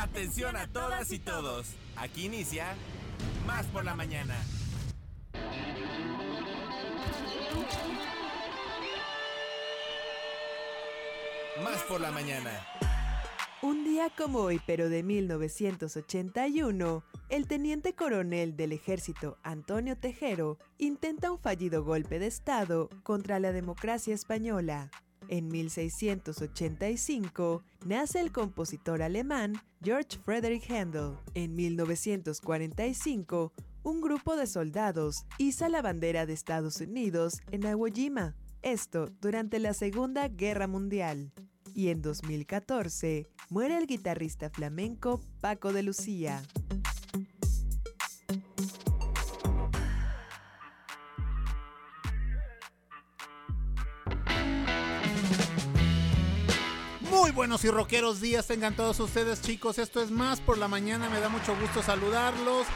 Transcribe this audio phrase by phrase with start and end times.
[0.00, 1.74] Atención a todas y todos.
[1.94, 2.74] Aquí inicia
[3.46, 4.34] Más por la mañana.
[11.62, 12.66] Más por la mañana.
[13.60, 21.30] Un día como hoy, pero de 1981, el teniente coronel del ejército Antonio Tejero intenta
[21.30, 24.90] un fallido golpe de Estado contra la democracia española.
[25.30, 31.12] En 1685 nace el compositor alemán George Friedrich Handel.
[31.34, 33.52] En 1945,
[33.84, 38.34] un grupo de soldados iza la bandera de Estados Unidos en Iwo Jima.
[38.62, 41.30] Esto durante la Segunda Guerra Mundial.
[41.76, 46.42] Y en 2014 muere el guitarrista flamenco Paco de Lucía.
[57.34, 61.20] Buenos y rockeros días tengan todos ustedes chicos, esto es más por la mañana, me
[61.20, 62.66] da mucho gusto saludarlos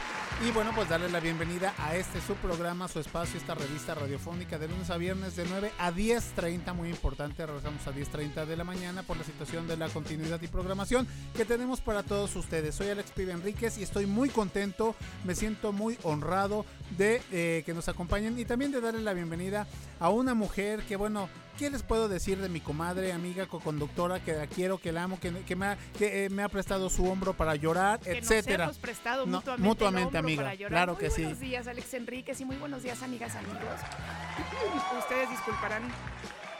[0.45, 4.57] y bueno pues darles la bienvenida a este su programa, su espacio, esta revista radiofónica
[4.57, 8.63] de lunes a viernes de 9 a 10.30, muy importante, regresamos a 10.30 de la
[8.63, 12.75] mañana por la situación de la continuidad y programación que tenemos para todos ustedes.
[12.75, 16.65] Soy Alex Pibe Enríquez y estoy muy contento, me siento muy honrado
[16.97, 19.67] de eh, que nos acompañen y también de darle la bienvenida
[19.99, 24.33] a una mujer que bueno, ¿Qué les puedo decir de mi comadre, amiga, co-conductora, que
[24.33, 27.05] la quiero, que la amo, que, que, me, ha, que eh, me ha prestado su
[27.09, 28.65] hombro para llorar, que etcétera?
[28.65, 30.43] Nos hemos prestado No, mutuamente, mutuamente, amiga.
[30.43, 30.71] para llorar.
[30.71, 31.21] Claro Muy que sí.
[31.21, 33.61] Buenos días, Alex Enríquez, y muy buenos días, amigas, amigos.
[34.99, 35.83] Ustedes disculparán.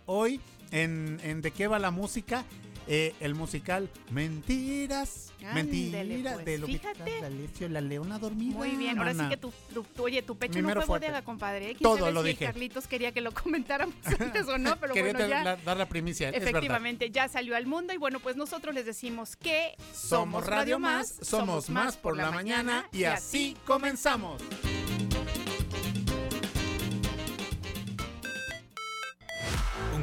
[0.05, 2.43] Hoy en, en De qué va la música.
[2.85, 5.31] Eh, el musical Mentiras.
[5.53, 7.21] Mentiras pues, de lo fíjate.
[7.21, 8.57] La, la leona dormida.
[8.57, 9.53] Muy bien, ahora sí que tu,
[9.99, 11.75] oye, tu pecho no fue bodega, compadre.
[11.75, 12.45] Todo lo dije.
[12.45, 15.55] Carlitos quería que lo comentáramos antes o no, pero quería bueno, ya.
[15.55, 16.29] dar la primicia.
[16.29, 21.19] Efectivamente, ya salió al mundo y bueno, pues nosotros les decimos que somos Radio Más,
[21.21, 24.41] somos Más por la mañana y así comenzamos.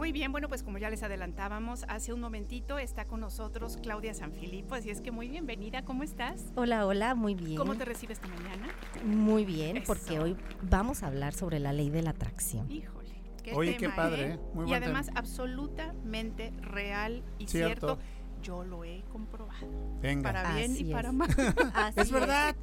[0.00, 4.14] Muy bien, bueno, pues como ya les adelantábamos, hace un momentito está con nosotros Claudia
[4.14, 6.46] Sanfilippo, así es que muy bienvenida, ¿cómo estás?
[6.56, 7.58] Hola, hola, muy bien.
[7.58, 8.68] ¿Cómo te recibes esta mañana?
[9.04, 12.72] Muy bien, porque hoy vamos a hablar sobre la ley de la atracción.
[12.72, 13.10] Híjole.
[13.42, 14.38] Qué Oye, qué padre, ¿eh?
[14.66, 17.98] y además absolutamente real y cierto
[18.42, 19.66] yo lo he comprobado.
[20.00, 20.32] Venga.
[20.32, 21.28] Para bien y para mal.
[21.96, 22.56] es verdad.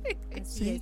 [0.44, 0.82] sí.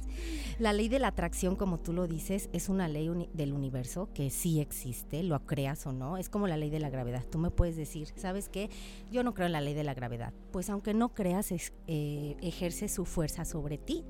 [0.60, 4.30] La ley de la atracción, como tú lo dices, es una ley del universo que
[4.30, 6.18] sí existe, lo creas o no.
[6.18, 7.26] Es como la ley de la gravedad.
[7.30, 8.70] Tú me puedes decir, ¿sabes qué?
[9.12, 10.34] Yo no creo en la ley de la gravedad.
[10.52, 14.06] Pues aunque no creas, eh, ejerce su fuerza sobre ti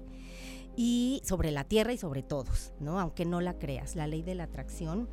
[0.75, 2.99] y sobre la Tierra y sobre todos, ¿no?
[2.99, 3.95] Aunque no la creas.
[3.95, 5.07] La ley de la atracción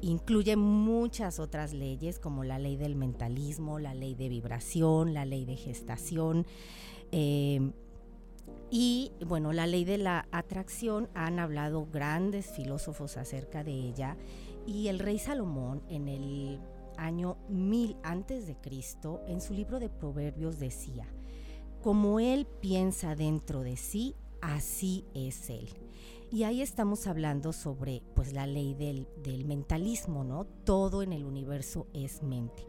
[0.00, 5.44] incluye muchas otras leyes como la ley del mentalismo, la ley de vibración, la ley
[5.44, 6.46] de gestación.
[7.12, 7.72] Eh,
[8.70, 14.16] y bueno, la ley de la atracción han hablado grandes filósofos acerca de ella
[14.66, 16.60] y el rey Salomón en el
[16.96, 21.06] año 1000 antes de Cristo en su libro de Proverbios decía,
[21.82, 25.68] como él piensa dentro de sí, así es él.
[26.30, 30.44] Y ahí estamos hablando sobre pues la ley del, del mentalismo, ¿no?
[30.44, 32.66] Todo en el universo es mente.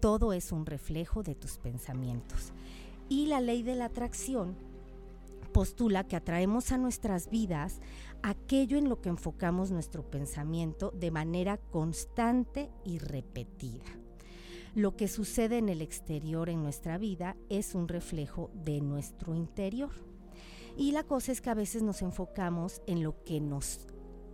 [0.00, 2.52] Todo es un reflejo de tus pensamientos.
[3.08, 4.56] Y la ley de la atracción
[5.52, 7.80] postula que atraemos a nuestras vidas
[8.22, 13.84] aquello en lo que enfocamos nuestro pensamiento de manera constante y repetida.
[14.74, 19.92] Lo que sucede en el exterior en nuestra vida es un reflejo de nuestro interior.
[20.76, 23.86] Y la cosa es que a veces nos enfocamos en lo que nos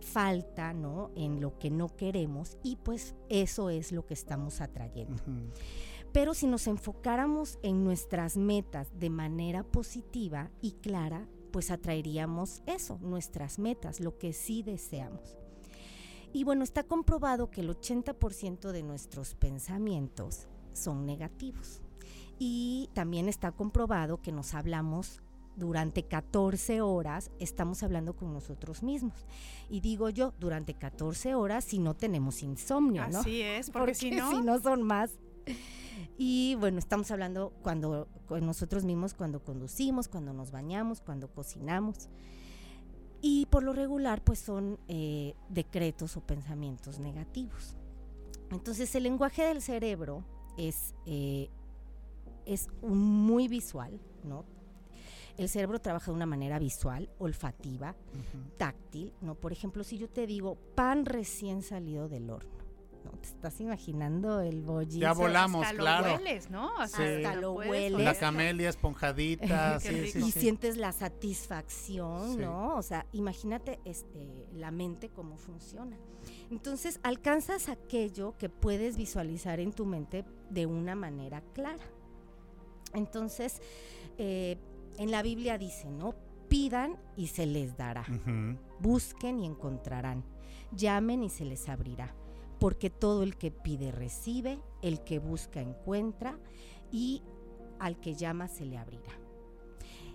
[0.03, 1.11] falta, ¿no?
[1.15, 5.23] En lo que no queremos y pues eso es lo que estamos atrayendo.
[6.11, 12.99] Pero si nos enfocáramos en nuestras metas de manera positiva y clara, pues atraeríamos eso,
[13.01, 15.37] nuestras metas, lo que sí deseamos.
[16.33, 21.81] Y bueno, está comprobado que el 80% de nuestros pensamientos son negativos.
[22.39, 25.21] Y también está comprobado que nos hablamos
[25.55, 29.25] durante 14 horas estamos hablando con nosotros mismos.
[29.69, 33.19] Y digo yo, durante 14 horas si no tenemos insomnio, ¿no?
[33.19, 34.31] Así es, porque, si, no...
[34.31, 35.11] si no son más.
[36.17, 42.09] Y bueno, estamos hablando cuando con nosotros mismos, cuando conducimos, cuando nos bañamos, cuando cocinamos.
[43.21, 47.77] Y por lo regular, pues son eh, decretos o pensamientos negativos.
[48.51, 50.25] Entonces, el lenguaje del cerebro
[50.57, 51.49] es, eh,
[52.45, 54.45] es muy visual, ¿no?
[55.37, 57.95] El cerebro trabaja de una manera visual, olfativa,
[58.57, 59.35] táctil, ¿no?
[59.35, 62.51] Por ejemplo, si yo te digo pan recién salido del horno,
[63.03, 63.11] ¿no?
[63.19, 64.99] Te estás imaginando el bollizo.
[64.99, 66.07] Ya volamos, hasta claro.
[66.09, 66.77] Lo hueles, ¿no?
[66.77, 68.01] Hasta lo puedes hueles.
[68.05, 70.39] La camelia esponjadita, sí, sí, y sí.
[70.39, 72.37] sientes la satisfacción, Sí.
[72.39, 72.75] ¿no?
[72.75, 75.97] O sea, imagínate este, la mente cómo funciona.
[76.51, 81.83] Entonces, alcanzas aquello que puedes visualizar en tu mente de una manera clara.
[82.93, 83.59] Entonces,
[84.19, 84.57] eh,
[84.97, 86.15] en la Biblia dice, ¿no?
[86.49, 88.05] Pidan y se les dará.
[88.79, 90.23] Busquen y encontrarán.
[90.71, 92.15] Llamen y se les abrirá.
[92.59, 96.37] Porque todo el que pide recibe, el que busca encuentra
[96.91, 97.23] y
[97.79, 99.22] al que llama se le abrirá.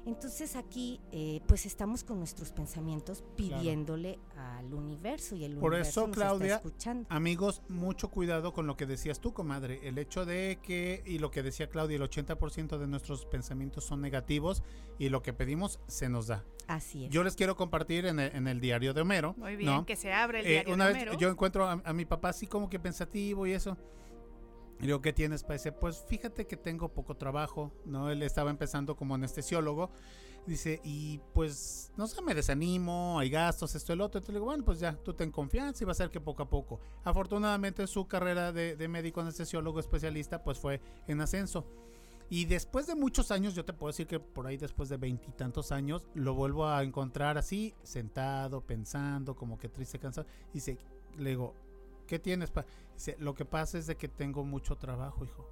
[0.09, 5.91] Entonces aquí pues pues estamos con nuestros pensamientos pidiéndole al universo y el Por universo
[5.91, 7.07] eso, nos está Claudia, escuchando.
[7.11, 9.81] Amigos, mucho cuidado con lo que decías tú, comadre.
[9.88, 14.00] El hecho de que, y lo que decía Claudia, el 80% de nuestros pensamientos son
[14.00, 14.62] negativos
[15.00, 16.45] y lo que pedimos se nos da.
[16.69, 17.11] Así es.
[17.11, 19.35] Yo les quiero compartir en el, en el diario de Homero.
[19.37, 19.85] Muy bien, ¿no?
[19.85, 21.19] que se abre el Eh, diario una de vez Homero.
[21.19, 23.77] yo encuentro a, a mi papá así como que pensativo y eso.
[24.80, 25.42] Y digo, ¿qué tienes?
[25.42, 25.54] Pa?
[25.54, 28.11] Dice, pues fíjate que tengo poco trabajo, ¿no?
[28.11, 29.90] Él estaba empezando como anestesiólogo.
[30.47, 34.18] Dice, y pues, no sé, me desanimo, hay gastos, esto, el otro.
[34.18, 36.42] Entonces le digo, bueno, pues ya, tú ten confianza y va a ser que poco
[36.42, 36.80] a poco.
[37.04, 41.66] Afortunadamente su carrera de, de médico anestesiólogo especialista pues fue en ascenso.
[42.30, 45.73] Y después de muchos años, yo te puedo decir que por ahí después de veintitantos
[45.73, 50.26] años, lo vuelvo a encontrar así, sentado, pensando, como que triste, cansado.
[50.52, 50.78] Dice,
[51.16, 51.54] le digo,
[52.09, 52.50] ¿qué tienes?
[52.50, 52.67] Pa?
[52.95, 55.49] Dice, lo que pasa es de que tengo mucho trabajo, hijo.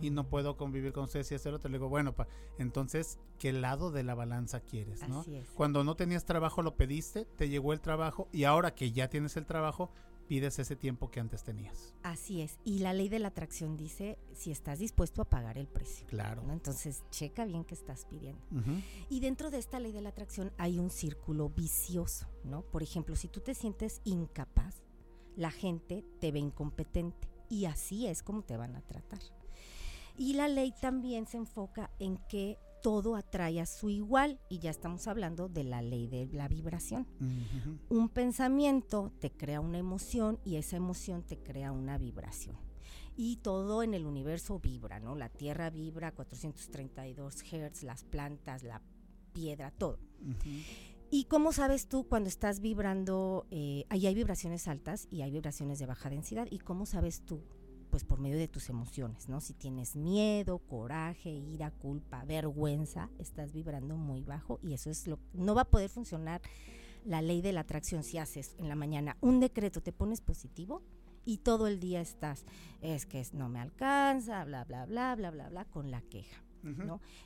[0.00, 1.70] Y no puedo convivir con ustedes y hacer otro.
[1.70, 2.26] Le digo, bueno, pa,
[2.58, 5.06] entonces, ¿qué lado de la balanza quieres?
[5.08, 5.20] ¿no?
[5.22, 5.50] Es.
[5.50, 9.36] Cuando no tenías trabajo lo pediste, te llegó el trabajo y ahora que ya tienes
[9.36, 9.92] el trabajo,
[10.26, 11.92] pides ese tiempo que antes tenías.
[12.02, 12.60] Así es.
[12.64, 16.06] Y la ley de la atracción dice si estás dispuesto a pagar el precio.
[16.06, 16.42] Claro.
[16.46, 16.52] ¿no?
[16.52, 18.40] Entonces, checa bien qué estás pidiendo.
[19.10, 22.62] Y dentro de esta ley de la atracción hay un círculo vicioso, ¿no?
[22.62, 24.80] Por ejemplo, si tú te sientes incapaz,
[25.36, 29.20] la gente te ve incompetente y así es como te van a tratar.
[30.16, 34.70] Y la ley también se enfoca en que todo atrae a su igual y ya
[34.70, 37.06] estamos hablando de la ley de la vibración.
[37.88, 42.56] Un pensamiento te crea una emoción y esa emoción te crea una vibración.
[43.16, 45.14] Y todo en el universo vibra, ¿no?
[45.14, 48.80] La Tierra vibra a 432 Hz, las plantas, la
[49.32, 49.98] piedra, todo.
[50.22, 50.50] Ujú.
[51.12, 53.44] ¿Y cómo sabes tú cuando estás vibrando?
[53.50, 56.46] Eh, ahí hay vibraciones altas y hay vibraciones de baja densidad.
[56.48, 57.42] ¿Y cómo sabes tú?
[57.90, 59.40] Pues por medio de tus emociones, ¿no?
[59.40, 65.18] Si tienes miedo, coraje, ira, culpa, vergüenza, estás vibrando muy bajo y eso es lo
[65.32, 66.40] no va a poder funcionar
[67.04, 70.82] la ley de la atracción si haces en la mañana un decreto, te pones positivo
[71.24, 72.44] y todo el día estás,
[72.82, 76.44] es que no me alcanza, bla, bla, bla, bla, bla, bla, con la queja.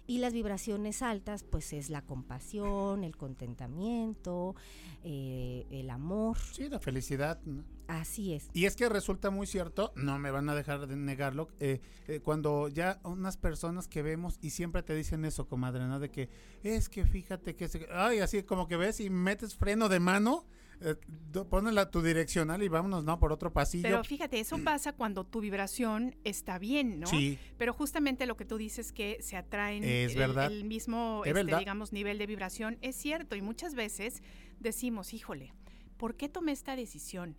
[0.06, 4.54] Y las vibraciones altas, pues es la compasión, el contentamiento,
[5.02, 6.38] eh, el amor.
[6.38, 7.40] Sí, la felicidad.
[7.44, 7.64] ¿no?
[7.88, 8.48] Así es.
[8.54, 12.20] Y es que resulta muy cierto, no me van a dejar de negarlo, eh, eh,
[12.20, 16.00] cuando ya unas personas que vemos y siempre te dicen eso, comadre, ¿no?
[16.00, 16.30] De que
[16.62, 20.46] es que fíjate que, se- ay, así como que ves y metes freno de mano,
[20.80, 20.94] eh,
[21.32, 23.18] do- pones la, tu direccional y vámonos, ¿no?
[23.18, 23.82] Por otro pasillo.
[23.84, 27.06] Pero fíjate, eso pasa cuando tu vibración está bien, ¿no?
[27.06, 30.52] Sí, Pero justamente lo que tú dices que se atraen Es el, verdad.
[30.52, 31.58] el mismo, Es este, verdad.
[31.58, 33.36] digamos, nivel de vibración, es cierto.
[33.36, 34.22] Y muchas veces
[34.60, 35.52] decimos, híjole,
[35.96, 37.36] ¿por qué tomé esta decisión?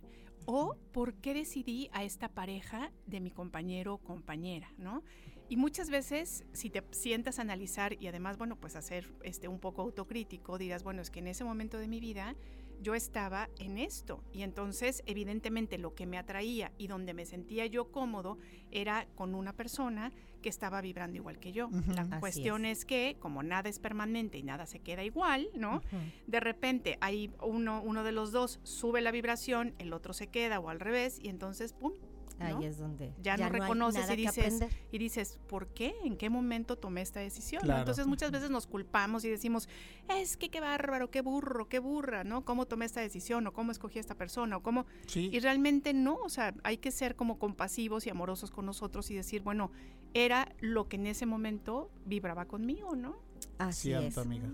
[0.48, 5.02] O ¿por qué decidí a esta pareja de mi compañero o compañera, ¿no?
[5.48, 9.60] Y muchas veces, si te sientas a analizar y además, bueno, pues hacer este un
[9.60, 12.34] poco autocrítico, dirás, bueno, es que en ese momento de mi vida
[12.82, 14.22] yo estaba en esto.
[14.32, 18.38] Y entonces, evidentemente, lo que me atraía y donde me sentía yo cómodo
[18.70, 20.12] era con una persona
[20.42, 21.70] que estaba vibrando igual que yo.
[21.94, 22.84] La cuestión es.
[22.84, 25.80] que, como nada es permanente y nada se queda igual, ¿no?
[26.26, 30.60] De repente, hay uno, uno de los dos sube la vibración, el otro se queda
[30.60, 31.92] o al revés, y entonces, ¡pum!
[32.38, 32.62] Ahí ¿no?
[32.62, 34.60] es donde Ya no hay reconoces y dices,
[34.92, 35.94] y dices, ¿por qué?
[36.04, 37.60] ¿En qué momento tomé esta decisión?
[37.62, 37.66] ¿no?
[37.66, 37.80] Claro.
[37.80, 39.68] Entonces muchas veces nos culpamos y decimos,
[40.08, 42.44] es que qué bárbaro, qué burro, qué burra, ¿no?
[42.44, 43.46] ¿Cómo tomé esta decisión?
[43.46, 44.56] ¿O cómo escogí a esta persona?
[44.58, 44.86] ¿O cómo?
[45.06, 45.30] sí.
[45.32, 49.14] Y realmente no, o sea, hay que ser como compasivos y amorosos con nosotros y
[49.14, 49.70] decir, bueno,
[50.14, 53.16] era lo que en ese momento vibraba conmigo, ¿no?
[53.58, 54.18] Así Cierto, es.
[54.18, 54.48] amiga.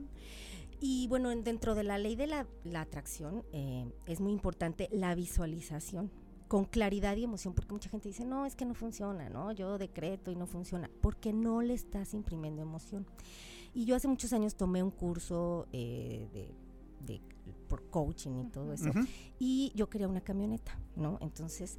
[0.80, 4.88] Y bueno, en- dentro de la ley de la, la atracción eh, es muy importante
[4.90, 6.10] la visualización
[6.52, 9.52] con claridad y emoción, porque mucha gente dice, no, es que no funciona, ¿no?
[9.52, 13.06] Yo decreto y no funciona, porque no le estás imprimiendo emoción.
[13.72, 16.50] Y yo hace muchos años tomé un curso eh, de,
[17.06, 17.22] de-
[17.68, 19.00] por coaching y todo eso, Ujú.
[19.38, 21.16] y yo quería una camioneta, ¿no?
[21.22, 21.78] Entonces,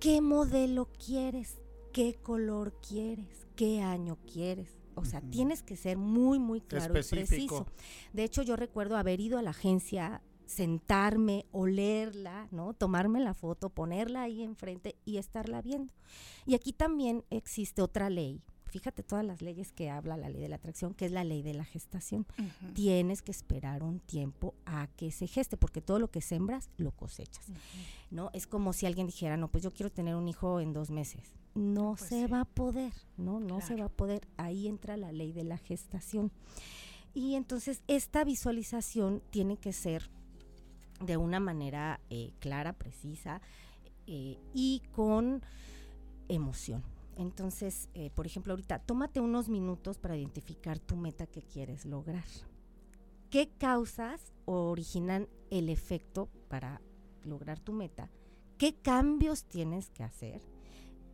[0.00, 1.60] ¿qué modelo quieres?
[1.92, 3.46] ¿Qué color quieres?
[3.54, 4.74] ¿Qué año quieres?
[4.96, 7.64] O sea, tienes que ser muy, muy claro y Específico.
[7.64, 7.66] preciso.
[8.12, 12.74] De hecho, yo recuerdo haber ido a la agencia sentarme, olerla, ¿no?
[12.74, 15.92] Tomarme la foto, ponerla ahí enfrente y estarla viendo.
[16.46, 18.42] Y aquí también existe otra ley.
[18.66, 21.42] Fíjate todas las leyes que habla la ley de la atracción, que es la ley
[21.42, 22.26] de la gestación.
[22.74, 26.90] Tienes que esperar un tiempo a que se geste, porque todo lo que sembras lo
[26.90, 27.46] cosechas.
[28.10, 28.30] ¿no?
[28.32, 31.22] Es como si alguien dijera, no, pues yo quiero tener un hijo en dos meses.
[31.54, 32.32] No Pues se sí.
[32.32, 33.38] va a poder, ¿no?
[33.38, 34.26] No se va a poder.
[34.38, 36.32] Ahí entra la ley de la gestación.
[37.14, 40.10] Y entonces esta visualización tiene que ser
[41.00, 43.40] de una manera eh, clara, precisa
[44.06, 45.42] eh, y con
[46.28, 46.82] emoción.
[47.16, 52.24] Entonces, eh, por ejemplo, ahorita, tómate unos minutos para identificar tu meta que quieres lograr.
[53.30, 56.80] ¿Qué causas originan el efecto para
[57.24, 58.10] lograr tu meta?
[58.58, 60.42] ¿Qué cambios tienes que hacer?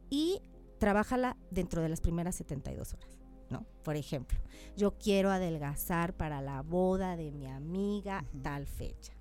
[0.08, 0.40] Y
[0.78, 3.18] trabájala dentro de las primeras 72 horas.
[3.50, 3.66] ¿no?
[3.82, 4.38] Por ejemplo,
[4.76, 9.12] yo quiero adelgazar para la boda de mi amiga tal fecha.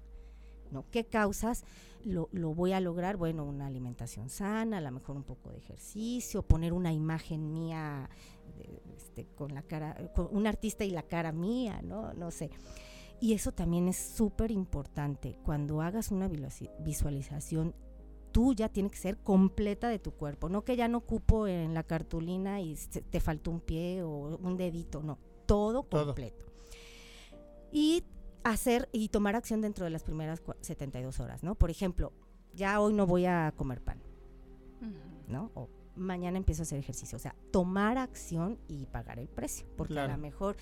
[0.72, 0.86] ¿No?
[0.92, 1.64] ¿Qué causas
[2.04, 3.18] lo, lo voy a lograr?
[3.18, 8.10] Bueno, una alimentación sana, a lo mejor un poco de ejercicio, poner una imagen mía
[8.58, 12.14] de- este, con la cara, con un artista y la cara mía, ¿no?
[12.14, 12.50] No sé.
[13.22, 15.36] Y eso también es súper importante.
[15.44, 16.30] Cuando hagas una
[16.80, 17.76] visualización,
[18.32, 20.48] tú ya tiene que ser completa de tu cuerpo.
[20.48, 22.76] No que ya no cupo en la cartulina y
[23.10, 25.18] te faltó un pie o un dedito, no.
[25.46, 26.06] Todo Todo.
[26.06, 26.46] completo.
[27.72, 28.04] Y
[28.44, 31.56] hacer y tomar acción dentro de las primeras cua- 72 horas, ¿no?
[31.56, 32.14] Por ejemplo,
[32.54, 34.02] ya hoy no voy a comer pan.
[35.28, 35.52] ¿no?
[35.54, 37.16] O mañana empiezo a hacer ejercicio.
[37.16, 39.68] O sea, tomar acción y pagar el precio.
[39.78, 40.14] Porque Claro.
[40.14, 40.56] a lo mejor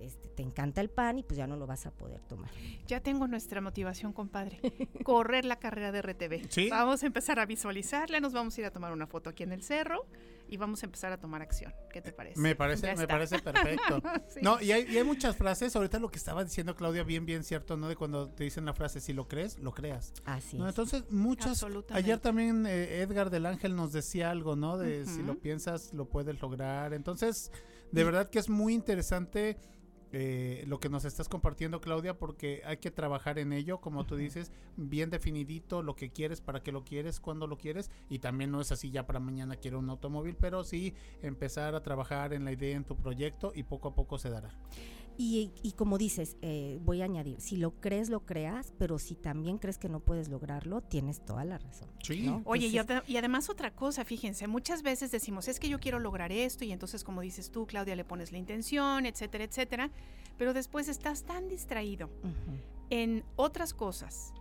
[0.00, 2.50] este, te encanta el pan y pues ya no lo vas a poder tomar.
[2.86, 4.60] Ya tengo nuestra motivación, compadre.
[5.04, 6.48] Correr la carrera de RTV.
[6.50, 6.68] Sí.
[6.70, 9.52] Vamos a empezar a visualizarla, nos vamos a ir a tomar una foto aquí en
[9.52, 10.06] el cerro
[10.48, 11.74] y vamos a empezar a tomar acción.
[11.92, 12.40] ¿Qué te parece?
[12.40, 13.06] Me parece, Ya me está.
[13.14, 14.02] parece perfecto.
[14.28, 14.40] Sí.
[14.42, 15.74] No, y hay, y hay muchas frases.
[15.76, 17.88] Ahorita lo que estaba diciendo Claudia, bien, bien cierto, ¿no?
[17.88, 20.12] De cuando te dicen la frase, si lo crees, lo creas.
[20.24, 20.64] Así ¿no?
[20.66, 20.70] es.
[20.70, 21.64] Entonces, muchas.
[21.90, 24.78] Ayer también eh, Edgar del Ángel nos decía algo, ¿no?
[24.78, 26.94] De si lo piensas, lo puedes lograr.
[26.94, 27.50] Entonces,
[27.92, 29.58] de verdad que es muy interesante.
[30.12, 34.16] Eh, lo que nos estás compartiendo Claudia porque hay que trabajar en ello como tú
[34.16, 38.50] dices bien definidito lo que quieres para qué lo quieres cuándo lo quieres y también
[38.50, 42.44] no es así ya para mañana quiero un automóvil pero sí empezar a trabajar en
[42.44, 44.54] la idea en tu proyecto y poco a poco se dará
[45.20, 49.16] Y, y como dices, eh, voy a añadir, si lo crees, lo creas, pero si
[49.16, 51.88] también crees que no puedes lograrlo, tienes toda la razón.
[52.04, 52.22] Sí.
[52.22, 52.40] ¿no?
[52.44, 55.80] Oye, y, Entonces, ade- y además otra cosa, fíjense, muchas veces decimos, es que yo
[55.80, 59.90] quiero lograr esto y entonces como dices tú, Claudia, le pones la intención, etcétera, etcétera,
[60.36, 62.08] pero después estás tan distraído
[62.90, 64.32] en otras cosas,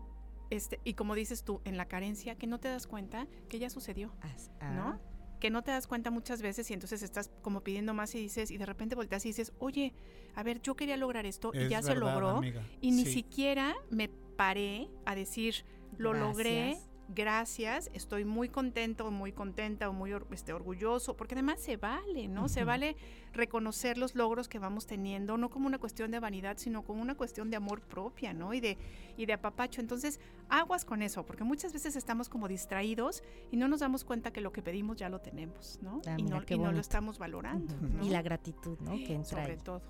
[0.52, 3.72] este, y como dices tú, en la carencia, que no te das cuenta que ya
[3.72, 5.00] sucedió, as- ¿no?
[5.40, 8.50] Que no te das cuenta muchas veces y entonces estás como pidiendo más y dices,
[8.52, 9.94] y de repente volteas y dices, oye,
[10.36, 12.64] a ver, yo quería lograr esto y ya se logró, amiga.
[12.82, 13.14] y ni Sí.
[13.14, 15.64] siquiera me paré a decir,
[15.98, 16.78] lo logré,
[17.10, 17.90] Gracias.
[17.94, 22.50] estoy muy contento, muy contenta o muy este, orgulloso, porque además se vale, ¿no?
[22.50, 22.96] Se vale
[23.34, 27.16] reconocer los logros que vamos teniendo, no como una cuestión de vanidad, sino como una
[27.16, 28.54] cuestión de amor propia, ¿no?
[28.54, 28.78] Y de,
[29.16, 29.80] y de apapacho.
[29.80, 34.32] Entonces, aguas con eso, porque muchas veces estamos como distraídos y no nos damos cuenta
[34.32, 36.02] que lo que pedimos ya lo tenemos, ¿no?
[36.08, 37.74] Ah, y no, y no lo estamos valorando.
[38.02, 38.92] Y la gratitud, ¿no?
[38.92, 39.60] Que entra Sobre ahí.
[39.64, 39.82] todo.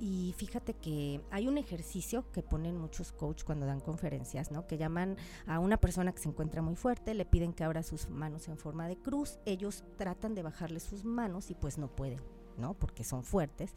[0.00, 4.66] Y fíjate que hay un ejercicio que ponen muchos coach cuando dan conferencias, ¿no?
[4.66, 8.08] Que llaman a una persona que se encuentra muy fuerte, le piden que abra sus
[8.08, 12.20] manos en forma de cruz, ellos tratan de bajarle sus manos y pues no pueden,
[12.58, 12.74] ¿no?
[12.74, 13.72] Porque son fuertes.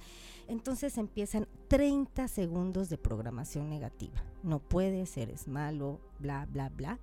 [0.48, 4.24] Entonces empiezan 30 segundos de programación negativa.
[4.44, 7.00] No puedes, eres malo, bla, bla, bla.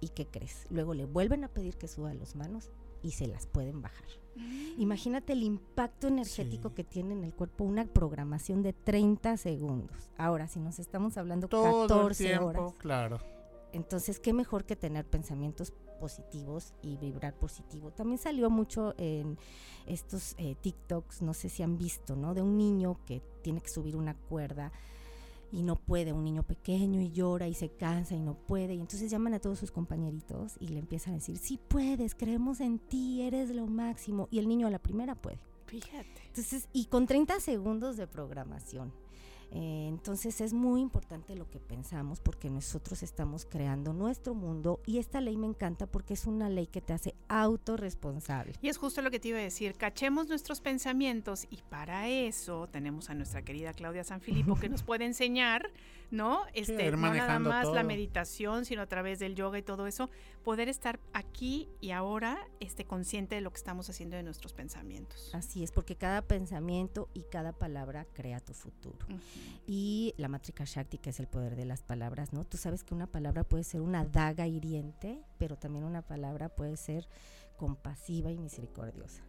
[0.00, 0.66] ¿Y qué crees?
[0.70, 2.70] Luego le vuelven a pedir que suba las manos
[3.02, 4.06] y se las pueden bajar.
[4.76, 6.74] Imagínate el impacto energético Sí.
[6.74, 10.10] que tiene en el cuerpo una programación de 30 segundos.
[10.18, 13.35] Ahora, si nos estamos hablando todo el 14 tiempo horas, claro
[13.76, 17.90] entonces qué mejor que tener pensamientos positivos y vibrar positivo.
[17.90, 19.38] También salió mucho en
[19.86, 22.34] estos eh, TikToks, no sé si han visto, ¿no?
[22.34, 24.72] De un niño que tiene que subir una cuerda
[25.52, 28.74] y no puede, un niño pequeño y llora y se cansa y no puede.
[28.74, 32.60] Y entonces llaman a todos sus compañeritos y le empiezan a decir, sí puedes, creemos
[32.60, 34.28] en ti, eres lo máximo.
[34.30, 35.38] Y el niño a la primera puede.
[35.66, 36.06] Fíjate.
[36.28, 38.92] Entonces, y con 30 segundos de programación.
[39.52, 44.98] Eh, entonces es muy importante lo que pensamos porque nosotros estamos creando nuestro mundo y
[44.98, 48.54] esta ley me encanta porque es una ley que te hace autorresponsable.
[48.60, 52.68] Y es justo lo que te iba a decir, cachemos nuestros pensamientos y para eso
[52.68, 55.70] tenemos a nuestra querida Claudia Sanfilippo que nos puede enseñar,
[56.10, 56.42] ¿no?
[56.54, 60.10] Este, ir no nada más la meditación, sino a través del yoga y todo eso,
[60.44, 65.34] poder estar aquí y ahora este, consciente de lo que estamos haciendo de nuestros pensamientos.
[65.34, 69.06] Así es, porque cada pensamiento y cada palabra crea tu futuro.
[69.66, 72.44] Y la Matrika Shakti, que es el poder de las palabras, ¿no?
[72.44, 76.76] Tú sabes que una palabra puede ser una daga hiriente, pero también una palabra puede
[76.76, 77.08] ser
[77.56, 79.22] compasiva y misericordiosa.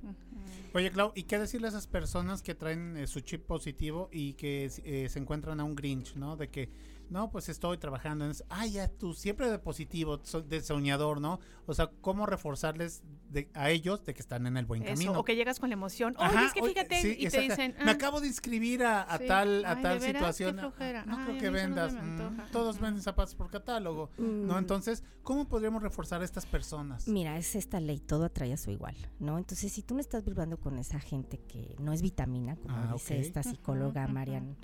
[0.74, 4.34] Oye, Clau, ¿y qué decirle a esas personas que traen eh, su chip positivo y
[4.34, 6.36] que eh, se encuentran a un Grinch, ¿no?
[6.36, 6.70] De que,
[7.10, 8.44] no, pues estoy trabajando en eso.
[8.50, 11.40] Ah, ya tú, siempre de positivo, de soñador, ¿no?
[11.66, 15.20] O sea, ¿cómo reforzarles de- a ellos de que están en el buen Eso, camino?
[15.20, 16.16] o que llegas con la emoción.
[16.18, 17.76] Oye, Ajá, es que fíjate, sí, y te dicen.
[17.84, 19.28] Me "Ah, acabo de inscribir a, a Sí.
[19.28, 20.36] tal, a Ay, ¿de tal veras?
[20.36, 20.56] Situación.
[20.56, 21.94] No Ay, creo que no vendas.
[21.94, 24.10] Mm, todos venden zapatos por catálogo.
[24.18, 24.56] ¿No?
[24.56, 24.58] Mm.
[24.58, 27.08] Entonces, ¿cómo podríamos reforzar a estas personas?
[27.08, 29.38] Mira, es esta ley, todo atrae a su igual, ¿no?
[29.38, 32.92] Entonces, si tú no estás vibrando con esa gente que no es vitamina, como Ah,
[32.94, 34.56] dice esta psicóloga Marian.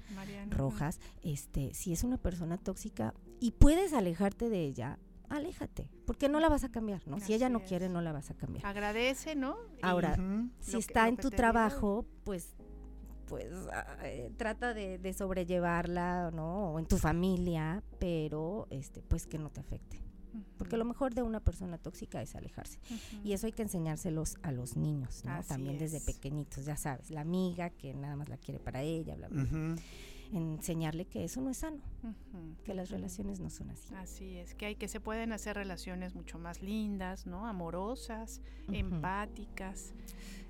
[0.49, 2.32] Rojas, este, si es una persona
[2.63, 7.19] tóxica y puedes alejarte de ella, aléjate, porque no la vas a cambiar, ¿no?
[7.19, 7.65] Si ella no es.
[7.67, 8.65] quiere, no la vas a cambiar.
[8.65, 9.55] Agradece, ¿no?
[9.81, 10.15] Ahora,
[10.59, 11.37] si que- está en tu digo.
[11.37, 12.55] trabajo, pues
[13.27, 16.73] pues ah, eh, trata de, de sobrellevarla, ¿no?
[16.73, 20.01] O en tu familia, pero este pues que no te afecte.
[20.57, 22.79] Porque lo mejor de una persona tóxica es alejarse.
[23.23, 25.31] Y eso hay que enseñárselos a los niños, ¿no?
[25.31, 26.03] Así También desde es.
[26.03, 29.29] pequeñitos, ya sabes, la amiga que nada más la quiere para ella, bla.
[30.33, 31.77] Enseñarle que eso no es sano,
[32.63, 33.93] que las relaciones no son así.
[33.93, 37.45] Así es, que hay que se pueden hacer relaciones mucho más lindas, ¿no?
[37.45, 38.41] Amorosas,
[38.71, 39.93] empáticas.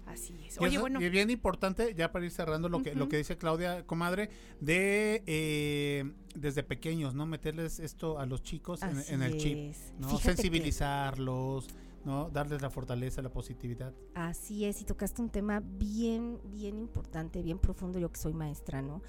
[0.06, 0.56] Así es.
[0.58, 3.18] Y Oye, eso- bueno, y bien importante, ya para ir cerrando lo que, lo que
[3.18, 7.26] dice Claudia, comadre, de eh, desde pequeños, ¿no?
[7.26, 9.94] Meterles esto a los chicos en, el chip, es.
[10.00, 10.08] ¿no?
[10.10, 11.68] Fíjate que- Sensibilizarlos,
[12.06, 12.30] ¿no?
[12.30, 13.94] Darles la fortaleza, la positividad.
[14.14, 18.82] Así es, y tocaste un tema bien, bien importante, bien profundo, yo que soy maestra,
[18.82, 19.02] ¿no?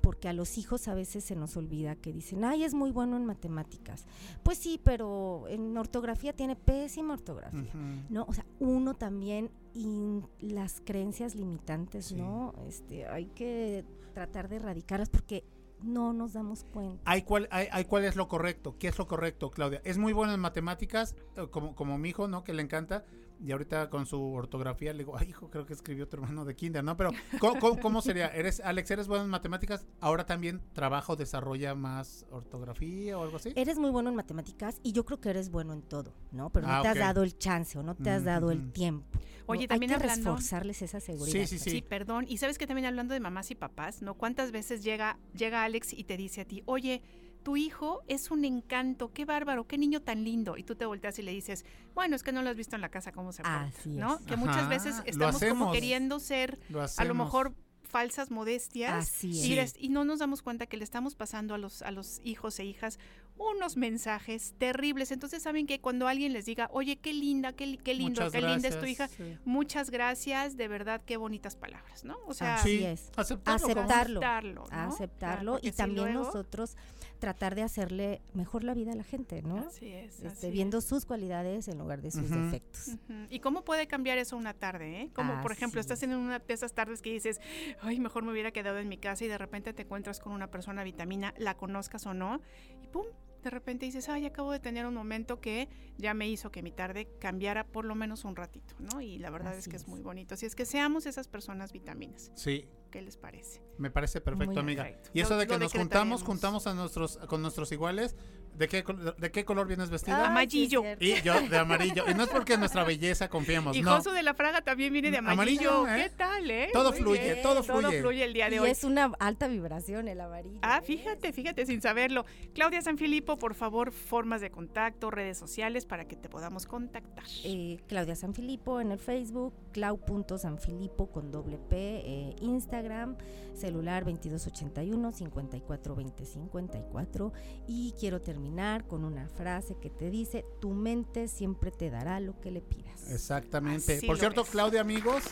[0.00, 3.16] Porque a los hijos a veces se nos olvida que dicen, ay, es muy bueno
[3.16, 4.06] en matemáticas.
[4.42, 7.72] Pues sí, pero en ortografía tiene pésima ortografía.
[8.08, 12.16] No, o sea, uno también y las creencias limitantes, Sí.
[12.16, 12.54] ¿no?
[12.66, 13.84] Este, hay que
[14.14, 15.44] tratar de erradicarlas porque
[15.82, 17.02] no nos damos cuenta.
[17.10, 19.80] Hay cuál, hay, hay cuál es lo correcto, qué es lo correcto, Claudia.
[19.84, 22.44] Es muy bueno en matemáticas, eh, como, como mi hijo, ¿no?
[22.44, 23.04] Que le encanta.
[23.42, 26.54] Y ahorita con su ortografía le digo, ay, hijo, creo que escribió tu hermano de
[26.54, 26.96] kinder, ¿no?
[26.96, 28.26] Pero, ¿cómo, cómo- cómo sería?
[28.28, 29.86] ¿Eres, Alex, eres bueno en matemáticas?
[30.00, 33.52] ¿Ahora también trabajo, desarrolla más ortografía o algo así?
[33.56, 36.50] Eres muy bueno en matemáticas y yo creo que eres bueno en todo, ¿no?
[36.50, 36.92] Pero Ah, no te ok.
[36.92, 38.70] has dado el chance o no te has dado el Ujú.
[38.72, 39.06] tiempo.
[39.14, 39.20] ¿no?
[39.54, 41.40] Oye, Hay también que hablando- reforzarles esa seguridad.
[41.40, 41.70] Sí, sí, sí.
[41.70, 42.24] Sí, perdón.
[42.28, 44.14] Y sabes que también hablando de mamás y papás, ¿no?
[44.14, 47.02] ¿Cuántas veces llega, llega Alex y te dice a ti, oye,
[47.42, 50.56] tu hijo es un encanto, qué bárbaro, qué niño tan lindo?
[50.56, 52.82] Y tú te volteas y le dices, bueno, es que no lo has visto en
[52.82, 54.16] la casa cómo se porta, Así ¿no?
[54.16, 54.22] es.
[54.26, 59.52] Que muchas veces estamos como queriendo ser, Lo a lo mejor falsas modestias Así y,
[59.58, 59.74] es.
[59.74, 62.60] les- y no nos damos cuenta que le estamos pasando a los, a los hijos
[62.60, 63.00] e hijas
[63.36, 65.10] unos mensajes terribles.
[65.10, 68.42] Entonces saben que cuando alguien les diga, oye, qué linda, qué, qué lindo, Muchas qué
[68.42, 69.36] linda es tu hija, sí.
[69.44, 72.16] muchas gracias, de verdad, qué bonitas palabras, ¿no?
[72.26, 73.10] O sea, Así Sí, es.
[73.16, 73.64] aceptarlo.
[73.66, 74.20] Aceptarlo.
[74.20, 74.76] aceptarlo, ¿no?
[74.92, 76.76] aceptarlo Claro, porque y si también luego- nosotros
[77.20, 79.58] tratar de hacerle mejor la vida a la gente, ¿no?
[79.58, 80.14] Así es.
[80.14, 80.84] Este, así viendo es.
[80.84, 82.96] sus cualidades en lugar de sus defectos.
[83.28, 85.02] ¿Y cómo puede cambiar eso una tarde?
[85.02, 85.10] Eh?
[85.14, 86.08] Como por ejemplo, estás es.
[86.08, 87.40] en una de esas tardes que dices,
[87.80, 90.48] ay, mejor me hubiera quedado en mi casa y de repente te encuentras con una
[90.48, 92.40] persona vitamina, la conozcas o no,
[92.82, 93.06] y pum,
[93.42, 96.72] de repente dices, ay, acabo de tener un momento que ya me hizo que mi
[96.72, 99.00] tarde cambiara por lo menos un ratito, ¿no?
[99.00, 99.88] Y la verdad es que es es.
[99.88, 100.34] muy bonito.
[100.34, 102.30] Así es que seamos esas personas vitaminas.
[102.34, 103.62] Sí, ¿Qué les parece?
[103.78, 104.82] me parece perfecto, Muy amiga.
[104.84, 105.10] perfecto.
[105.14, 108.14] Y eso Lo- de que nos juntamos, juntamos a nuestros, con nuestros iguales.
[108.56, 110.24] ¿De qué, col- de qué color vienes vestida?
[110.24, 110.82] Ah, Amarilllo.
[110.98, 112.04] Y yo de amarillo.
[112.10, 113.96] Y no es porque en nuestra belleza confiemos, Y no.
[113.96, 115.96] Josu de la Fraga también viene de Amarillo, amarillo.
[116.04, 116.08] ¿eh?
[116.10, 116.68] ¿Qué tal, eh?
[116.72, 117.42] Todo Muy fluye, bien.
[117.42, 118.00] todo Todo fluye.
[118.02, 118.70] fluye el día de Y hoy.
[118.70, 120.58] es una alta vibración el amarillo.
[120.60, 120.84] Ah, ¿eh?
[120.84, 122.26] fíjate, fíjate, sin saberlo.
[122.52, 127.24] Claudia Sanfilippo, por favor, formas de contacto, redes sociales para que te podamos contactar.
[127.44, 133.16] Eh, Claudia Sanfilippo en el Facebook, clau.sanfilippo con doble P, eh, Instagram,
[133.54, 137.32] celular 2281 5420 54
[137.66, 138.39] y quiero terminar
[138.88, 143.10] con una frase que te dice, tu mente siempre te dará lo que le pidas.
[143.10, 143.96] Exactamente.
[143.96, 144.50] Así Por cierto, es.
[144.50, 145.22] Claudia, amigos,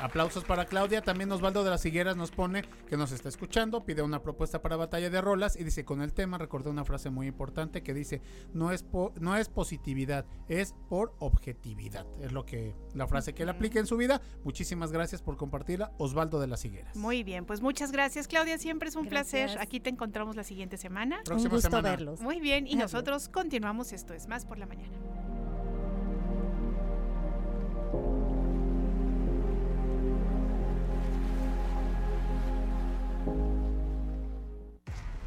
[0.00, 1.02] aplausos para Claudia.
[1.02, 4.76] También Osvaldo de las Higueras nos pone que nos está escuchando, pide una propuesta para
[4.76, 8.22] Batalla de Rolas y dice, con el tema, recordé una frase muy importante que dice,
[8.52, 12.06] no es, po- no es positividad, es por objetividad.
[12.20, 14.20] Es lo que, la frase que él aplica en su vida.
[14.44, 16.96] Muchísimas gracias por compartirla, Osvaldo de las Higueras.
[16.96, 18.58] Muy bien, pues muchas gracias, Claudia.
[18.58, 19.50] Siempre es un placer.
[19.60, 21.18] Aquí te encontramos la siguiente semana.
[21.18, 21.90] Un Próxima gusto semana.
[21.90, 22.20] verlos.
[22.20, 22.92] Muy bien, y Adiós.
[22.92, 23.92] nosotros continuamos.
[23.92, 24.96] Esto es más por la mañana.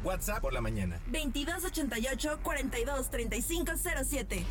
[0.06, 1.00] WhatsApp por la mañana.
[1.06, 4.44] 2288 42 3507.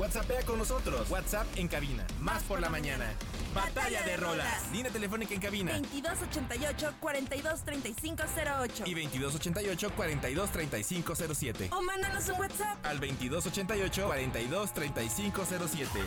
[0.00, 1.08] WhatsAppea con nosotros.
[1.10, 2.04] WhatsApp en cabina.
[2.18, 3.12] Más por la mañana.
[3.54, 4.72] Batalla de rolas.
[4.72, 5.70] Línea telefónica en cabina.
[5.74, 11.68] 2288 423508 Y 2288 423507.
[11.70, 12.84] O mándanos un WhatsApp.
[12.84, 16.00] Al 2288 423507.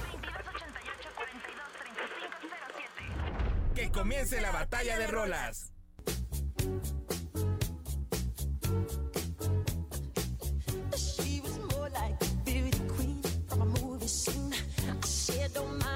[3.76, 5.72] Que comience la batalla de rolas.
[15.56, 15.95] Don't mind,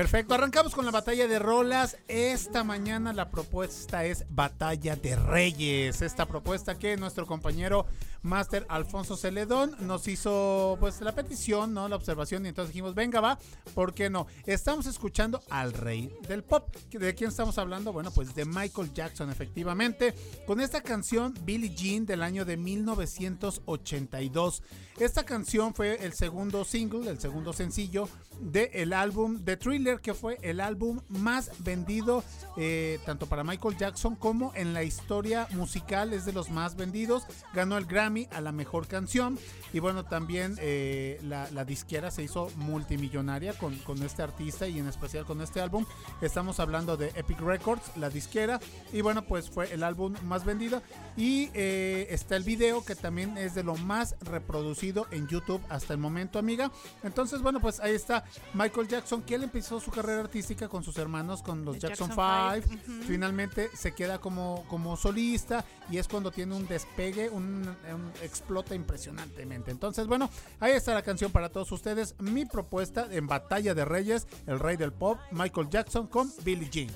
[0.00, 1.98] Perfecto, arrancamos con la batalla de rolas.
[2.08, 6.00] Esta mañana la propuesta es Batalla de Reyes.
[6.00, 7.84] Esta propuesta que nuestro compañero
[8.22, 11.86] Master Alfonso Celedón nos hizo pues la petición, ¿no?
[11.88, 13.38] La observación y entonces dijimos, venga, va,
[13.74, 14.26] ¿por qué no?
[14.46, 16.74] Estamos escuchando al rey del pop.
[16.90, 17.92] ¿De quién estamos hablando?
[17.92, 20.14] Bueno, pues de Michael Jackson, efectivamente,
[20.46, 24.62] con esta canción Billie Jean del año de 1982.
[24.98, 28.08] Esta canción fue el segundo single, el segundo sencillo
[28.38, 32.22] del álbum The Thriller, que fue el álbum más vendido
[32.56, 37.24] eh, tanto para Michael Jackson como en la historia musical, es de los más vendidos.
[37.54, 39.38] Ganó el Grammy a la mejor canción
[39.72, 44.86] y bueno, también eh, la, disquera se hizo multimillonaria con, con este artista y en
[44.86, 45.84] especial con este álbum.
[46.20, 48.60] Estamos hablando de Epic Records, la disquera,
[48.92, 50.82] y bueno, pues fue el álbum más vendido.
[51.16, 55.92] Y eh, está el video que también es de lo más reproducido en YouTube hasta
[55.92, 56.70] el momento, amiga.
[57.02, 58.24] Entonces, bueno, pues ahí está
[58.54, 62.08] Michael Jackson, que él empezó su carrera artística con sus hermanos, con los The Jackson
[62.08, 62.76] Jackson 5.
[62.76, 63.02] Five, ujú.
[63.06, 68.74] Finalmente se queda como, como solista y es cuando tiene un despegue, un, un explota
[68.74, 69.70] impresionantemente.
[69.70, 72.14] Entonces, bueno, ahí está la canción para todos ustedes.
[72.18, 76.88] Mi propuesta en Batalla de Reyes, el rey del pop, Michael Jackson con Billie Jean.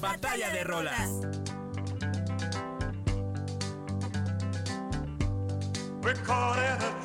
[0.00, 1.10] Batalla de rolas.
[6.02, 6.99] We're caught in a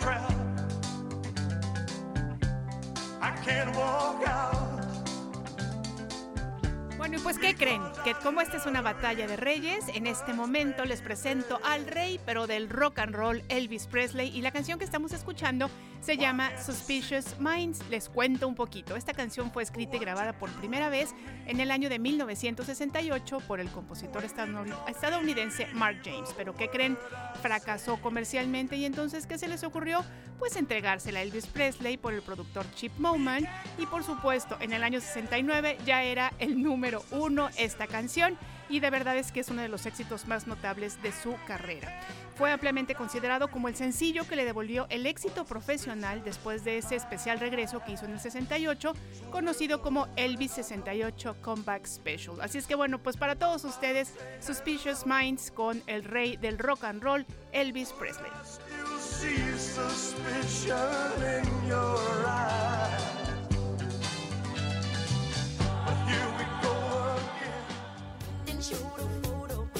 [7.25, 7.81] pues, ¿qué creen?
[8.03, 12.19] Que como esta es una batalla de reyes, en este momento les presento al rey,
[12.23, 16.51] pero del rock and roll, Elvis Presley, y la canción que estamos escuchando se llama
[16.63, 17.79] Suspicious Minds.
[17.89, 18.95] Les cuento un poquito.
[18.95, 21.13] Esta canción fue escrita y grabada por primera vez
[21.47, 26.33] en el año de 1968 por el compositor estadounid- estadounidense Mark James.
[26.37, 26.97] Pero ¿qué creen?
[27.41, 30.03] Fracasó comercialmente y entonces, ¿qué se les ocurrió?
[30.39, 34.83] Pues entregársela a Elvis Presley por el productor Chip Moman y por supuesto en el
[34.83, 38.37] año 69 ya era el número uno esta canción
[38.69, 41.99] y de verdad es que es uno de los éxitos más notables de su carrera.
[42.35, 46.95] Fue ampliamente considerado como el sencillo que le devolvió el éxito profesional después de ese
[46.95, 48.93] especial regreso que hizo en el 68,
[49.31, 52.41] conocido como Elvis 68 Comeback Special.
[52.41, 56.83] Así es que bueno, pues para todos ustedes, Suspicious Minds con el rey del rock
[56.83, 58.31] and roll, Elvis Presley.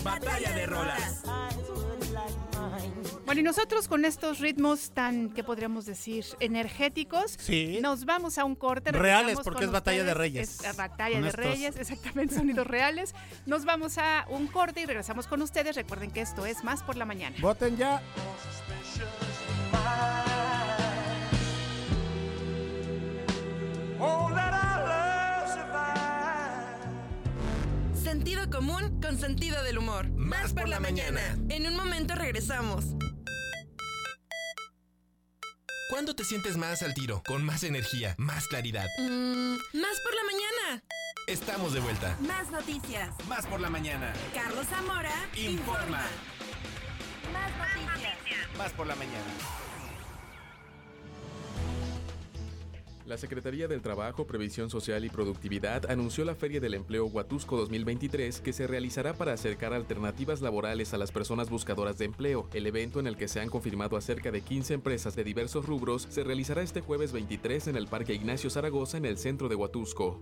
[0.03, 1.23] Batalla de rolas.
[3.25, 6.25] Bueno, y nosotros con estos ritmos tan, ¿qué podríamos decir?
[6.39, 7.79] Energéticos, Sí.
[7.81, 8.91] nos vamos a un corte.
[8.91, 10.63] Reales, porque es batalla de reyes.
[10.63, 13.15] Es batalla Con de estos- reyes, exactamente, sonidos reales.
[13.47, 15.75] Nos vamos a un corte y regresamos con ustedes.
[15.75, 17.35] Recuerden que esto es Más por la Mañana.
[17.41, 18.01] Voten ya.
[23.99, 24.29] Oh,
[28.05, 30.07] Sentido común con sentido del humor.
[30.11, 31.19] Más por la mañana.
[31.49, 32.85] En un momento regresamos.
[35.89, 37.23] ¿Cuándo te sientes más al tiro?
[37.25, 38.85] Con más energía, más claridad.
[38.99, 40.83] Mm, más por la mañana.
[41.25, 42.15] Estamos de vuelta.
[42.21, 43.09] Más noticias.
[43.27, 44.13] Más por la mañana.
[44.35, 46.05] Carlos Zamora Informa.
[47.33, 48.55] Más noticias.
[48.55, 49.64] Más por la mañana.
[53.05, 58.41] La Secretaría del Trabajo, Previsión Social y Productividad anunció la Feria del Empleo Huatusco 2023
[58.41, 62.49] que se realizará para acercar alternativas laborales a las personas buscadoras de empleo.
[62.51, 65.67] El evento en el que se han confirmado a cerca de 15 empresas de diversos
[65.67, 69.55] rubros se realizará este jueves 23 en el Parque Ignacio Zaragoza en el centro de
[69.55, 70.19] Huatusco.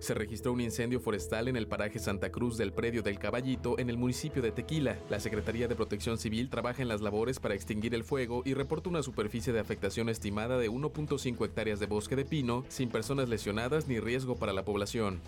[0.00, 3.90] Se registró un incendio forestal en el paraje Santa Cruz del predio del Caballito en
[3.90, 4.98] el municipio de Tequila.
[5.10, 8.88] La Secretaría de Protección Civil trabaja en las labores para extinguir el fuego y reporta
[8.88, 13.88] una superficie de afectación estimada de 1.5 hectáreas de bosque de pino, sin personas lesionadas
[13.88, 15.20] ni riesgo para la población.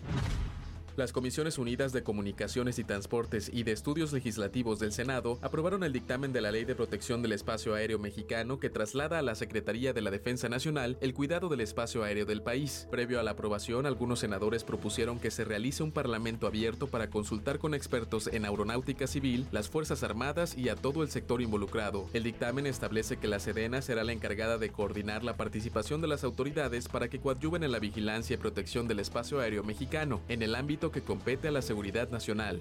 [0.94, 5.92] Las Comisiones Unidas de Comunicaciones y Transportes y de Estudios Legislativos del Senado aprobaron el
[5.94, 9.94] dictamen de la Ley de Protección del Espacio Aéreo Mexicano que traslada a la Secretaría
[9.94, 12.88] de la Defensa Nacional el cuidado del espacio aéreo del país.
[12.90, 17.58] Previo a la aprobación, algunos senadores propusieron que se realice un parlamento abierto para consultar
[17.58, 22.06] con expertos en aeronáutica civil, las Fuerzas Armadas y a todo el sector involucrado.
[22.12, 26.22] El dictamen establece que la Sedena será la encargada de coordinar la participación de las
[26.22, 30.54] autoridades para que coadyuven en la vigilancia y protección del espacio aéreo mexicano, en el
[30.54, 32.60] ámbito que compete a la seguridad nacional.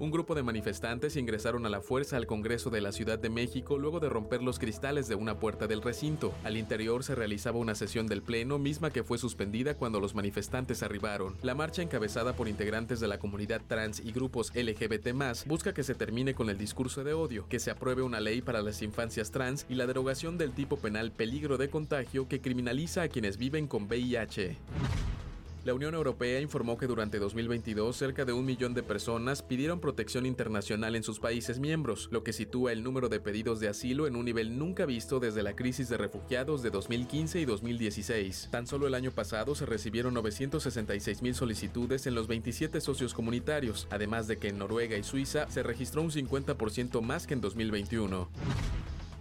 [0.00, 3.76] Un grupo de manifestantes ingresaron a la fuerza al Congreso de la Ciudad de México
[3.76, 6.32] luego de romper los cristales de una puerta del recinto.
[6.42, 10.82] Al interior se realizaba una sesión del Pleno, misma que fue suspendida cuando los manifestantes
[10.82, 11.36] arribaron.
[11.42, 15.12] La marcha encabezada por integrantes de la comunidad trans y grupos LGBT+,
[15.44, 18.62] busca que se termine con el discurso de odio, que se apruebe una ley para
[18.62, 23.08] las infancias trans y la derogación del tipo penal peligro de contagio que criminaliza a
[23.08, 24.56] quienes viven con VIH.
[25.62, 30.24] La Unión Europea informó que durante 2022 cerca de un millón de personas pidieron protección
[30.24, 34.16] internacional en sus países miembros, lo que sitúa el número de pedidos de asilo en
[34.16, 38.48] un nivel nunca visto desde la crisis de refugiados de 2015 y 2016.
[38.50, 43.86] Tan solo el año pasado se recibieron 966 mil solicitudes en los 27 socios comunitarios,
[43.90, 48.30] además de que en Noruega y Suiza se registró un 50% más que en 2021.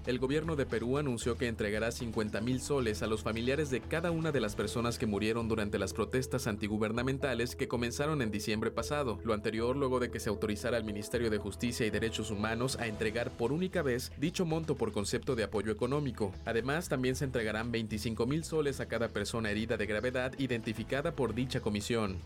[0.10, 4.10] El gobierno de Perú anunció que entregará 50 mil soles a los familiares de cada
[4.10, 9.20] una de las personas que murieron durante las protestas antigubernamentales que comenzaron en diciembre pasado.
[9.24, 12.88] Lo anterior luego de que se autorizara al Ministerio de Justicia y Derechos Humanos a
[12.88, 16.34] entregar por única vez dicho monto por concepto de apoyo económico.
[16.44, 21.36] Además, también se entregarán 25 mil soles a cada persona herida de gravedad identificada por
[21.36, 22.18] dicha comisión.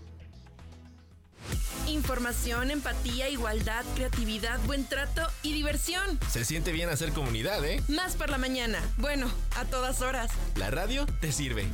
[1.88, 6.20] Información, empatía, igualdad, creatividad, buen trato y diversión.
[6.30, 7.82] Se siente bien hacer comunidad, ¿eh?
[7.88, 8.80] Más por la mañana.
[8.98, 10.32] Bueno, a todas horas.
[10.56, 11.68] La radio te sirve.